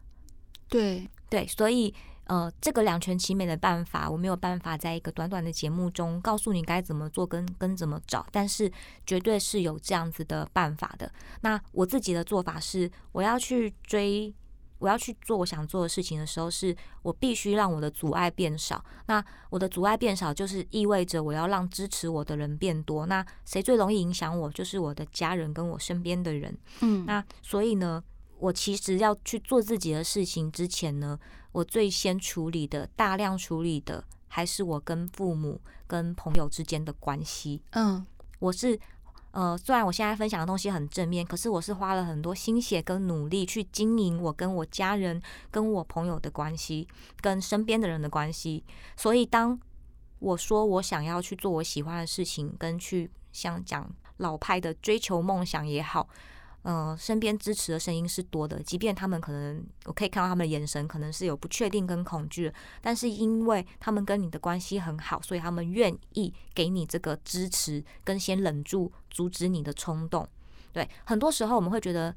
[0.68, 1.94] 对对，所以。
[2.26, 8.72] 呃，这个两全其美的办法，我没有办法在一个短短的节目中告诉你该怎么做跟跟怎么找，但是
[9.06, 11.12] 绝对是有这样子的办法的。
[11.42, 14.34] 那我自己的做法是，我要去追，
[14.78, 18.82] 我要去做我想做的事情的时候，是我必须让我的阻碍变少。
[19.04, 23.04] 那我的阻碍变少，就是意味着我要让支持我的人变多。
[23.04, 26.56] 那谁最容易影响我，就是我的家人跟我身边的人。
[26.80, 28.02] 嗯，那所以呢，
[28.38, 31.18] 我其实要去做自己的事情之前呢。
[31.54, 37.62] 我最先处理的、大量处理的，还是我跟父母、跟朋友之间的关系。
[37.70, 38.04] 嗯，
[38.40, 38.76] 我是
[39.30, 46.88] 呃，虽然我现在分享的东西很正面，可是我是花了很多心血跟努力去经营我跟我家人、跟我朋友的关系，
[47.20, 48.64] 跟身边的人的关系。
[48.96, 49.56] 所以，当
[50.18, 56.08] 我说我想要去做我喜欢的事情，跟去像讲老派的追求梦想也好。
[56.64, 62.50] 呃，身边支持的声音是多的，即便他们可能，我可以看到他们的眼神可能是有不确定跟恐惧，
[62.80, 70.26] 但是因为他们跟你的关系很好，所以他们愿意给你这个支持，跟先忍住阻止你的冲动。
[70.72, 72.16] 对，很多时候我们会觉得，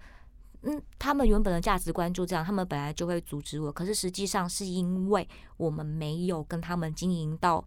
[0.62, 3.70] 嗯，他们原本的价值观就这样，他们本来就会阻止我。
[3.70, 5.28] 可是实际上是因为
[5.58, 7.62] 我们没有跟他们经营到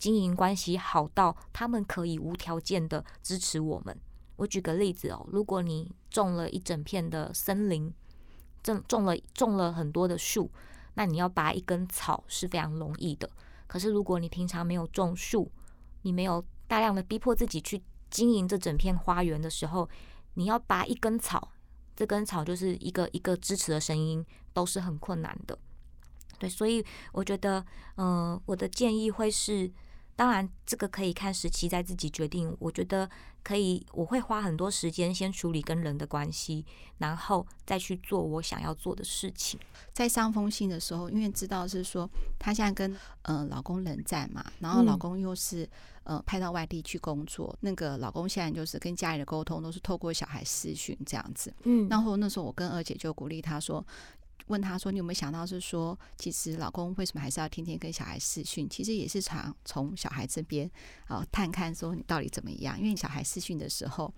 [0.00, 3.96] 经营关系好到他们可以无条件的支持我们。
[4.42, 7.94] 我举个例子哦，如果你种了一整片的森林，
[8.60, 10.50] 种种了种了很多的树，
[10.94, 13.30] 那你要拔一根草是非常容易的。
[13.68, 15.48] 可是如果你平常没有种树，
[16.02, 17.80] 你没有大量的逼迫自己去
[18.10, 19.88] 经营这整片花园的时候，
[20.34, 21.52] 你要拔一根草，
[21.94, 25.56] 这根草就是一个一个支持的声音，都是很困难的。
[26.40, 27.64] 对，所以我觉得，
[27.94, 29.72] 嗯、我的建议会是。
[30.14, 32.54] 当然，这个可以看时期再自己决定。
[32.60, 33.08] 我觉得
[33.42, 36.64] 可以，我会花很多时间先处理跟人的关系，
[36.98, 39.58] 然后再去做我想要做的事情。
[39.92, 45.68] 在上封信的时候，因为知道是说她现在跟呃老公冷战嘛，然后老公又是
[46.04, 51.52] 呃派到外地去工作，嗯、那个老公现在就是跟家里的沟通都是透过小孩视讯这样子。
[51.64, 53.84] 嗯，然后那时候我跟二姐就鼓励她说。
[54.46, 58.68] 问他说：“你有没有想到是说，其实老公为什么还是要天天跟小孩视讯？
[58.68, 60.70] 其实也是常从小孩这边
[61.06, 62.80] 啊探看说你到底怎么样？
[62.80, 64.12] 因为小孩视讯的时候，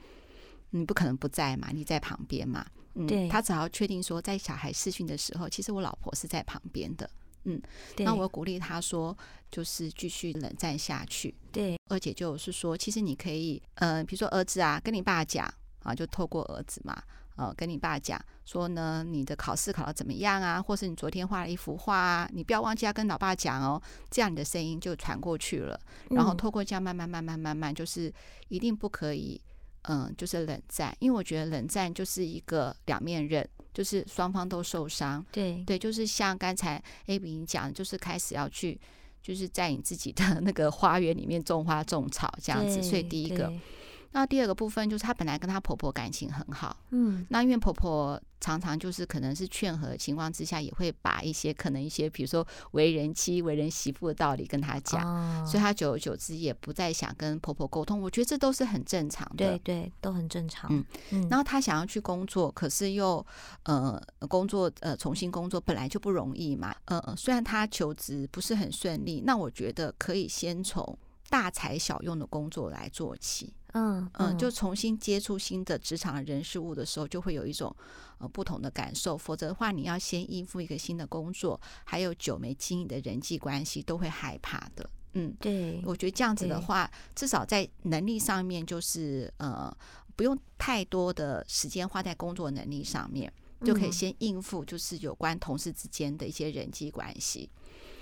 [0.70, 2.66] 你不可能不在嘛，你在旁边嘛。
[2.94, 3.28] 嗯，对。
[3.28, 7.08] 他只要确定说，在小孩视讯的时候，其实我老婆是在旁边的。
[7.44, 7.60] 嗯，
[7.98, 9.16] 那我鼓励他说，
[9.50, 11.34] 就是继续冷战下去。
[11.52, 11.76] 对。
[11.90, 15.46] 二姐就是说，其实你可以，呃，比如说儿子啊，跟你爸讲
[15.80, 17.02] 啊，就透过儿子嘛。”
[17.36, 20.62] 呃，跟你爸讲说呢，你的考试考得怎么样啊？
[20.62, 22.30] 或是你昨天画了一幅画啊？
[22.32, 25.78] 你不要忘记要跟老爸讲哦，这样你的声音就传过去了。
[26.10, 28.12] 然后透过这样慢慢慢慢慢慢，就是
[28.48, 29.40] 一定不可以，
[29.82, 35.24] 嗯、呃，就是冷战，因为我觉得冷战就是一个两面刃，就是双方都受伤。
[35.32, 38.80] 对对，就是像刚才 Abby 讲，就是开始要去
[39.20, 42.80] 就是在你自己的 那个花园里面种花种草这样子。
[42.80, 43.52] 所以第一个。
[44.14, 58.00] 那第二个部分就是她本来跟她婆婆感情很好，嗯，那因为婆婆常常就是可能是劝和的情况之下，也会把一些可能一些比如说为人妻、为人媳妇的道理跟她讲，哦、所以她久而久之也不再想跟婆婆沟通。
[58.00, 60.72] 我觉得这都是很正常的，对对，都很正常。
[60.72, 61.28] 嗯嗯。
[61.28, 63.26] 然后她想要去工作，可是又
[63.64, 70.96] 呃工作呃重新工作本来就不容易嘛，呃虽然她求职不是很顺利，那我觉得可以先从
[71.28, 73.52] 大材小用的工作来做起。
[73.74, 77.74] 嗯嗯，就重新接触新的职场的人事物的时候，就会有一种
[78.18, 79.18] 呃不同的感受。
[79.18, 84.88] 否则的话，你要先应付一个新的工作，还有久没经营的人际关系，都会害怕的。
[85.14, 89.76] 嗯，对，我觉得这样子的话，至少在能力上面，就是呃
[90.16, 93.32] 不用太多的时间花在工作能力上面，
[93.64, 97.50] 就可以先应付，就是有关同事之间的一些人际关系。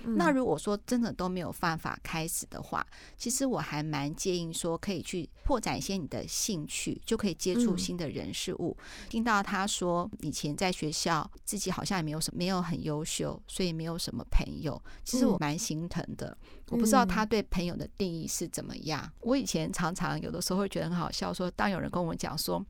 [0.05, 2.85] 那如果说真的都没有办法开始的话，
[3.17, 8.75] 其实我还蛮建议说可以去拓展一些你的兴趣，就可以接触新的人事物。
[9.09, 14.81] 听到他说以前在学校自己好像也没有什么，没有很优秀，所以没有什么朋友。
[15.03, 16.37] 其实我蛮心疼的。
[16.69, 19.11] 我不知道他对朋友的定义是怎么样。
[19.21, 22.65] 我以前常常有的时候会觉得很好笑，说当有人跟我讲说。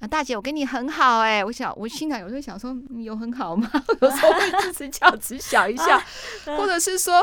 [0.00, 3.70] 啊，大姐，我跟你很好哎、欸，我想，我心想有时候想说，你有很好吗？
[4.00, 6.04] 有时候会自持较直想一下，
[6.56, 7.14] 或者是说。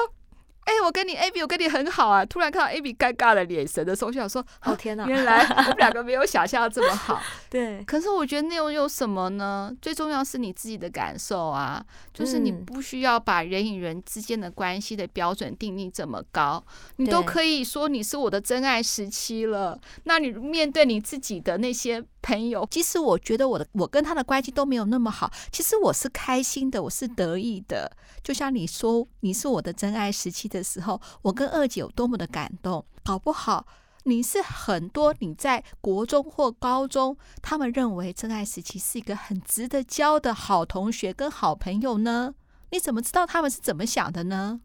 [0.66, 2.26] 哎、欸，我跟你 Abby，我跟你很好啊！
[2.26, 7.22] 突然看到 Abby 尴尬的眼神的时候，就想说：哦天哪，原来我们两个 没有想象的这么好。
[7.50, 9.76] 对，可是我觉得那又有什么呢？
[9.82, 11.84] 最重要是你自己的感受啊，
[12.14, 16.64] 就是你不需要把人与人之间的关系的标准定义这么高，
[16.96, 19.80] 你都可以说你是我的真爱时期了。
[20.06, 27.92] 那你面对你自己的那些朋友，其实我觉得我的我跟他的关系都没有那么好，其实我是开心的，我是得意的。
[28.24, 33.66] 就像你说你是我的真爱时期的时候，我跟二姐有多么的感动，搞不好
[34.06, 42.34] 你是很多你在国中或高中，他们认为真爱时期是一个很值得交的好同学跟好朋友呢？
[42.72, 44.60] 你怎么知道他们是怎么想的呢？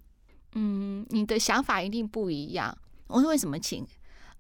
[0.55, 2.77] 嗯，你的想法一定不一样。
[3.07, 3.87] 我说为什么请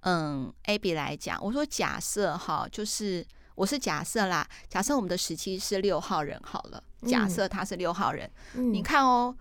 [0.01, 1.38] 嗯 Abby 来讲？
[1.40, 3.24] 我说假设哈，就是
[3.55, 9.36] 我是假设啦，假设我们的时期是六号人好了，假设他是六号人，嗯、你看哦。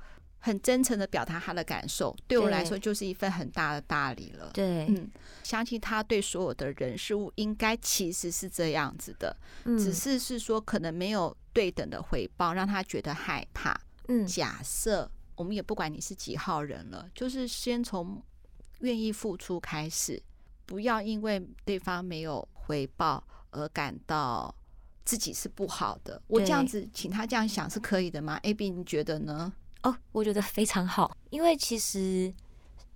[0.48, 4.50] 很真诚的表达他的感受，对我来说就是一份很大的大礼了。
[4.54, 5.12] 对，嗯，
[5.44, 9.36] 相信他对所有的人事物应该其实是这样子的，
[9.66, 13.78] 嗯，只是是说可能没有对等的回报，让他觉得害怕。
[14.08, 18.24] 嗯，假设我们也不管你是几号人了，就是先从
[18.80, 20.24] 愿意付出开始，
[20.66, 24.56] 不要因为对方没有回报而感到
[25.04, 26.22] 自己是不好的。
[26.28, 29.52] 我这样子请他这样想是可以的吗？Abby，你觉得呢？
[29.88, 32.34] 哦，我觉得非常好，因为其实，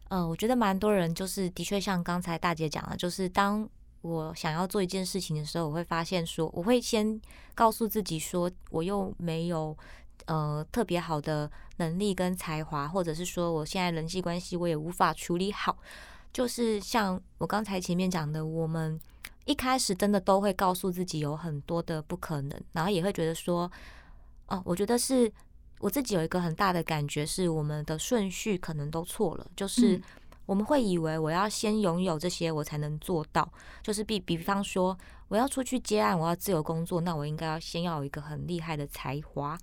[0.09, 3.65] 呃，我觉得蛮多人就是的确像刚才大姐讲的，就是当
[4.01, 7.21] 我想要做一件事情的时候，我会发现说，我会先
[7.55, 9.77] 告诉自己说，我又没有
[10.25, 15.77] 呃特别好的能力跟才华，或者是说我现在人际关系我也无法处理好，
[16.33, 18.99] 就是像我刚才前面讲的，我们
[19.45, 23.71] 一开始真的都会告诉自己有很多的不可能，然后也会觉得说，
[24.47, 25.31] 哦，我觉得是。
[25.81, 29.45] 我自己有一个很大的感觉是，我们的顺序可能都错了。
[29.55, 29.99] 就是
[30.45, 33.51] 我们会以为我要先拥有这些，我才能做到。
[33.81, 39.57] 就是比比方说，我要出去接案，我要自由工作，那我应该要先要有一个很厉害的才华。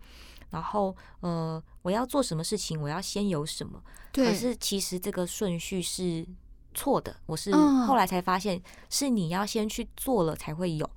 [0.51, 3.83] 然后，呃，我要做什么事情，我要先有什么。
[4.11, 4.27] 对。
[4.27, 6.27] 可是其实这个顺序是
[6.75, 7.15] 错的。
[7.27, 7.55] 我是
[7.87, 10.91] 后来才发现，是你要先去做了才会有。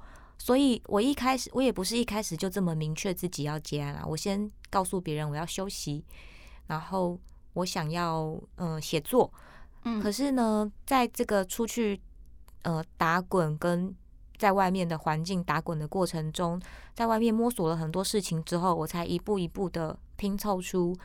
[0.43, 4.03] 所以我一开始我也不是一开始就这么明确自己要结案啊。
[4.07, 6.03] 我先告诉别人我要休息，
[6.65, 7.15] 然后
[7.53, 9.31] 我想要嗯写作，
[9.83, 12.01] 嗯，可是呢，在这个出去
[12.63, 13.95] 呃打滚跟
[14.39, 16.59] 在外面的环境打滚的过程中，
[16.95, 20.97] 在外面摸索了很多事情之后，我才一步一步的拼凑出。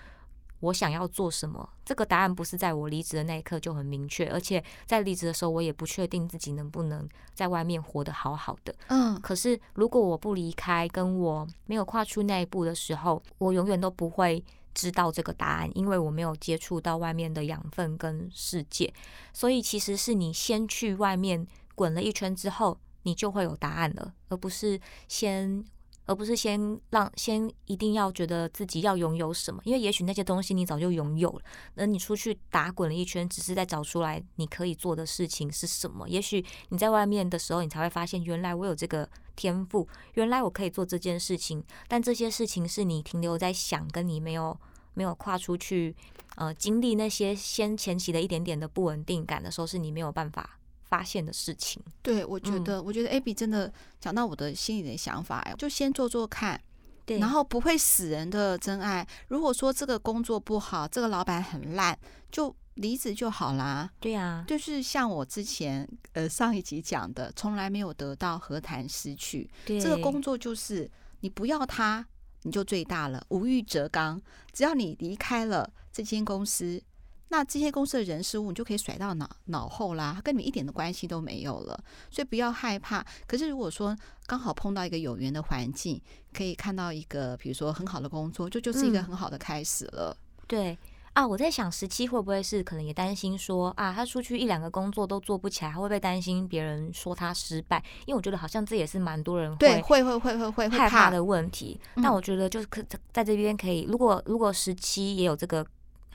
[0.66, 1.68] 我想要做什么？
[1.84, 8.74] 这个答案不是在我离职的那一刻就很明确，而且在离职的时候，我也不确定自己能不能在外面活得好好的。
[8.88, 14.44] 嗯，可是如果我不离开，跟我没有跨出那一步的时候，我永远都不会
[14.74, 18.92] 知道这个答案，因为我没有接触到外面的养分跟世界。
[19.32, 25.64] 所以其实是你先去外面滚了一圈之后，你就会有答案了，而不是先。
[26.06, 31.42] 而不是先让先一定要觉得自己要拥有什么，因为也许那些东西你早就拥有了。
[31.74, 36.08] 而你出去打滚了一圈，只是在找出来你可以做的事情是什么。
[36.08, 41.62] 也许你在外面的时候，你才会发现原来我有这个天赋，原来我可以做这件事情。
[41.88, 44.58] 但这些事情是你停留在想，跟你没有
[44.94, 45.94] 没有跨出去，
[46.36, 50.58] 呃，经历那些先前期的一点点的不稳定感的时候，是你没有办法
[50.88, 51.82] 发现的事情。
[52.02, 56.60] 对，我觉得，嗯、我觉得 Abby 真的讲到我的心里的想法，哎，就先做做看，
[57.04, 59.06] 对，然后不会死人的真爱。
[59.28, 61.98] 如果说这个工作不好，这个老板很烂，
[62.30, 63.90] 就离职就好啦。
[64.00, 69.50] 对呀、啊，就是像我之前呃上一集讲的，从来没有得到，何谈失去？
[69.64, 72.06] 对，这个工作就是你不要他。
[72.42, 74.22] 你就最大了，无欲则刚。
[74.52, 76.80] 只要你离开了这间公司，
[77.28, 81.78] 那这些公司的人事物你就可以甩到脑脑后啦，跟你一点的关系都没有了。
[82.10, 83.04] 所以不要害怕。
[83.26, 83.96] 可是如果说
[84.26, 86.00] 刚好碰到一个有缘的环境，
[86.32, 90.16] 可以看到一个比如说很好的工作，就就是一个很好的开始了。
[90.16, 90.78] 嗯、对。
[91.14, 97.82] 啊，我在想十七会不会是可能也担心说啊，他出去一两个工作都做不起来，他会不会担心别人说他失败？
[98.04, 101.80] 因为我觉得好像这也是蛮多人会会会会会会害怕的问题。
[101.94, 105.66] 那我觉得就是可在这边可以，如果如果十七也有这个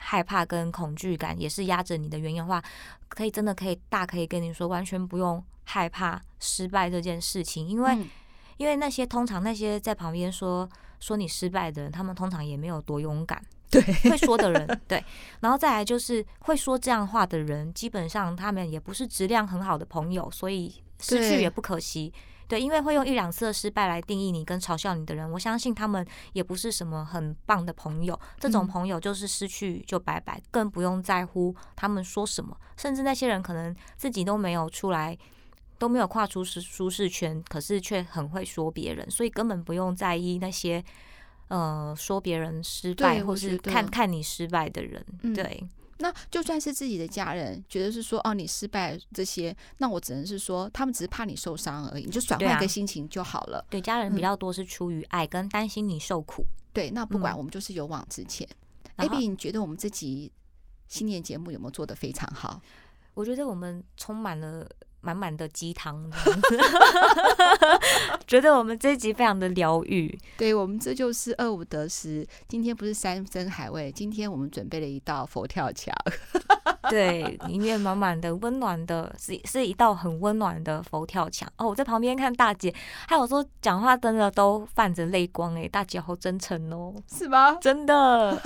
[0.03, 2.61] 害怕跟恐惧感，也是压着你的原因的话，
[3.07, 8.09] 可以真的可以大可以跟你说，完全不用害怕失败这件事情，因为、嗯、
[8.57, 10.67] 因为那些通常那些在旁边说
[10.99, 13.41] 说你失败的人，他们通常也没有多勇敢。
[13.71, 15.01] 对，会说的人，对，
[15.39, 22.11] 然后再来就是会说这样话的人，基本上他们也不是质量很好的朋友，所以失去也不可惜。
[22.51, 28.19] 对，因为会用一两次的失败来定义你跟嘲笑你的人，我相信他们也不是什么很棒的朋友。
[28.37, 32.53] 这种朋友就是失去就拜拜，嗯，更不用在乎他们说什么。
[32.75, 35.17] 甚至那些人可能自己都没有出来，
[35.77, 40.83] 都没有跨出舒舒适圈，可是却很会说别人，所以根本不用在意那些。
[41.47, 45.61] 呃，说别人失败，或是看看你失败的人，嗯，对，
[46.01, 53.65] 那就算是自己的家人，觉得是说哦，你失败这些，那我只能是说，他们只是怕你受伤而已，你就转换一个心情就好了。
[53.69, 56.45] 对，家人比较多是出于爱跟担心你受苦。
[56.73, 58.47] 对，那不管我们就是勇往直前。
[58.97, 60.31] Abby，你觉得我们这集
[60.87, 62.61] 新年节目有没有做得非常好？
[63.13, 64.67] 我觉得我们充满了。
[65.01, 66.09] 满满的鸡汤，
[68.27, 70.17] 觉得我们这一集非常的疗愈。
[70.37, 72.25] 对，我们这就是二五得十。
[72.47, 75.93] 今天不是山珍海味，今天我们准备了一道佛跳墙。
[76.93, 81.49] 对，里面满满的温暖的，是是一道很温暖的佛跳墙。
[81.57, 82.73] 哦，我在旁边看大姐，
[83.07, 87.57] 还有说讲话真的都泛着泪光哎，大姐好真诚哦，是吗？
[87.61, 88.37] 真的，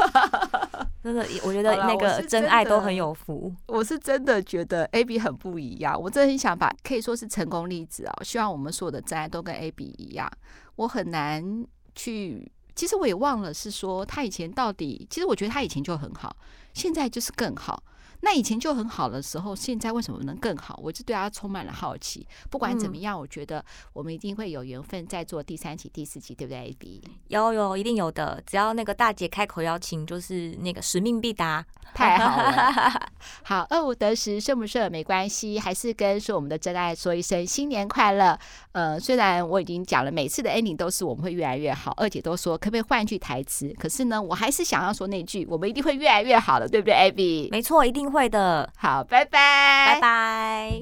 [1.03, 3.51] 真的，我觉得那个真爱都很有福。
[3.67, 10.31] 我是真的觉得 Abby 很不一样，我真的很想把可以说是成功例子啊，希望我们所有的真爱都跟 Abby 一样。
[10.75, 11.65] 我很难
[11.95, 16.35] 去，其实我也忘了是说他以前到底，其实我觉得他以前就很好，
[16.73, 17.81] 现在就是更好。
[18.21, 20.79] 那以前就很好的时候，现在为什么能更好？
[20.83, 22.27] 我就对他充满了好奇。
[22.49, 23.63] 不管怎么样，我觉得
[23.93, 27.01] 我们一定会有缘分再做第三期、第四期，对不对？Abby？
[27.27, 28.41] 有有，一定有的。
[28.45, 31.65] 只要那个大姐开口邀请，就是那个使命必达。
[31.93, 33.09] 太好了，
[33.43, 38.37] 好，二五得十，顺不顺没关系，还是跟说我们的真爱说一声新年快乐。
[38.73, 41.93] 呃，虽然我已经讲了，每次的 ending 都是我们会越来越好。
[41.95, 43.73] 二姐都说可不可以换句台词？
[43.79, 47.49] 可是呢，我还是想要说那句，我们一定会越来越好的，对不对，Abby？
[47.49, 48.71] 没错，一定会的。
[48.77, 50.81] 好，拜拜，拜拜。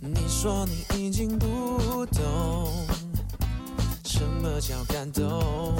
[0.00, 2.68] 你说你已经不懂
[4.04, 5.74] 什么叫感动，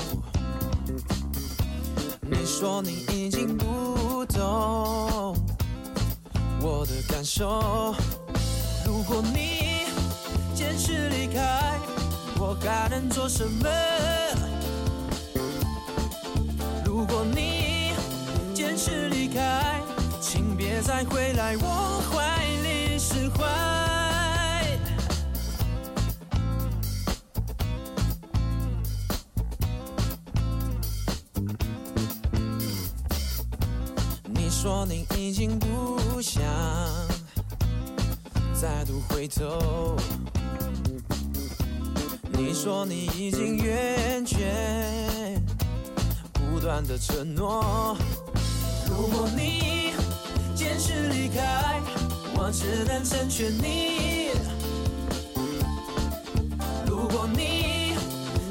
[2.20, 5.34] 你说你已经不懂
[6.60, 7.94] 我的感受。
[8.86, 9.86] 如果你
[10.54, 11.78] 坚持离开，
[12.44, 13.68] 我还能做什么？
[16.84, 17.92] 如果你
[18.52, 19.80] 坚持离开，
[20.20, 23.46] 请别再回来我怀里释怀。
[34.26, 36.42] 你说你已经不想
[38.52, 39.96] 再度回头，
[42.32, 44.36] 你说你已经厌倦
[46.32, 47.96] 不断的承诺。
[48.88, 49.92] 如果你
[50.54, 51.80] 坚持离开，
[52.34, 54.30] 我只能成全你。
[56.86, 57.96] 如果你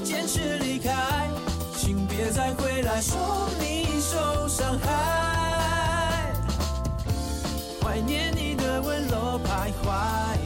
[0.03, 1.29] 坚持离开，
[1.77, 6.33] 请别再回来说你受伤害。
[7.81, 10.37] 怀念你的温柔，徘徊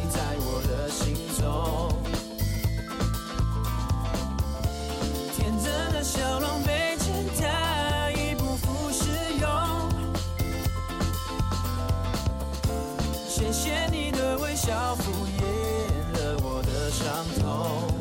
[6.06, 9.10] 真的笑容被践踏，已不复使
[9.42, 9.50] 用。
[13.28, 15.42] 谢谢你的微笑敷衍
[16.14, 16.92] 了我的。
[16.92, 17.95] 伤痛。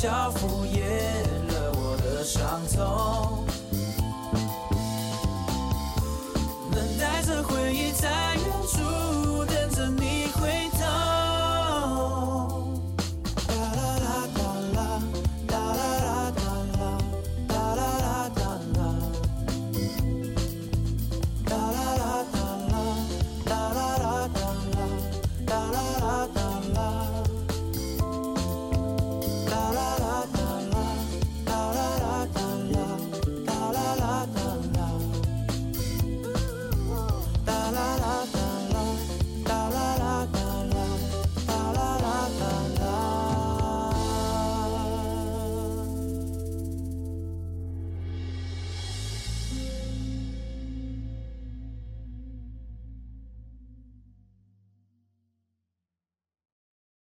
[0.00, 0.59] 交付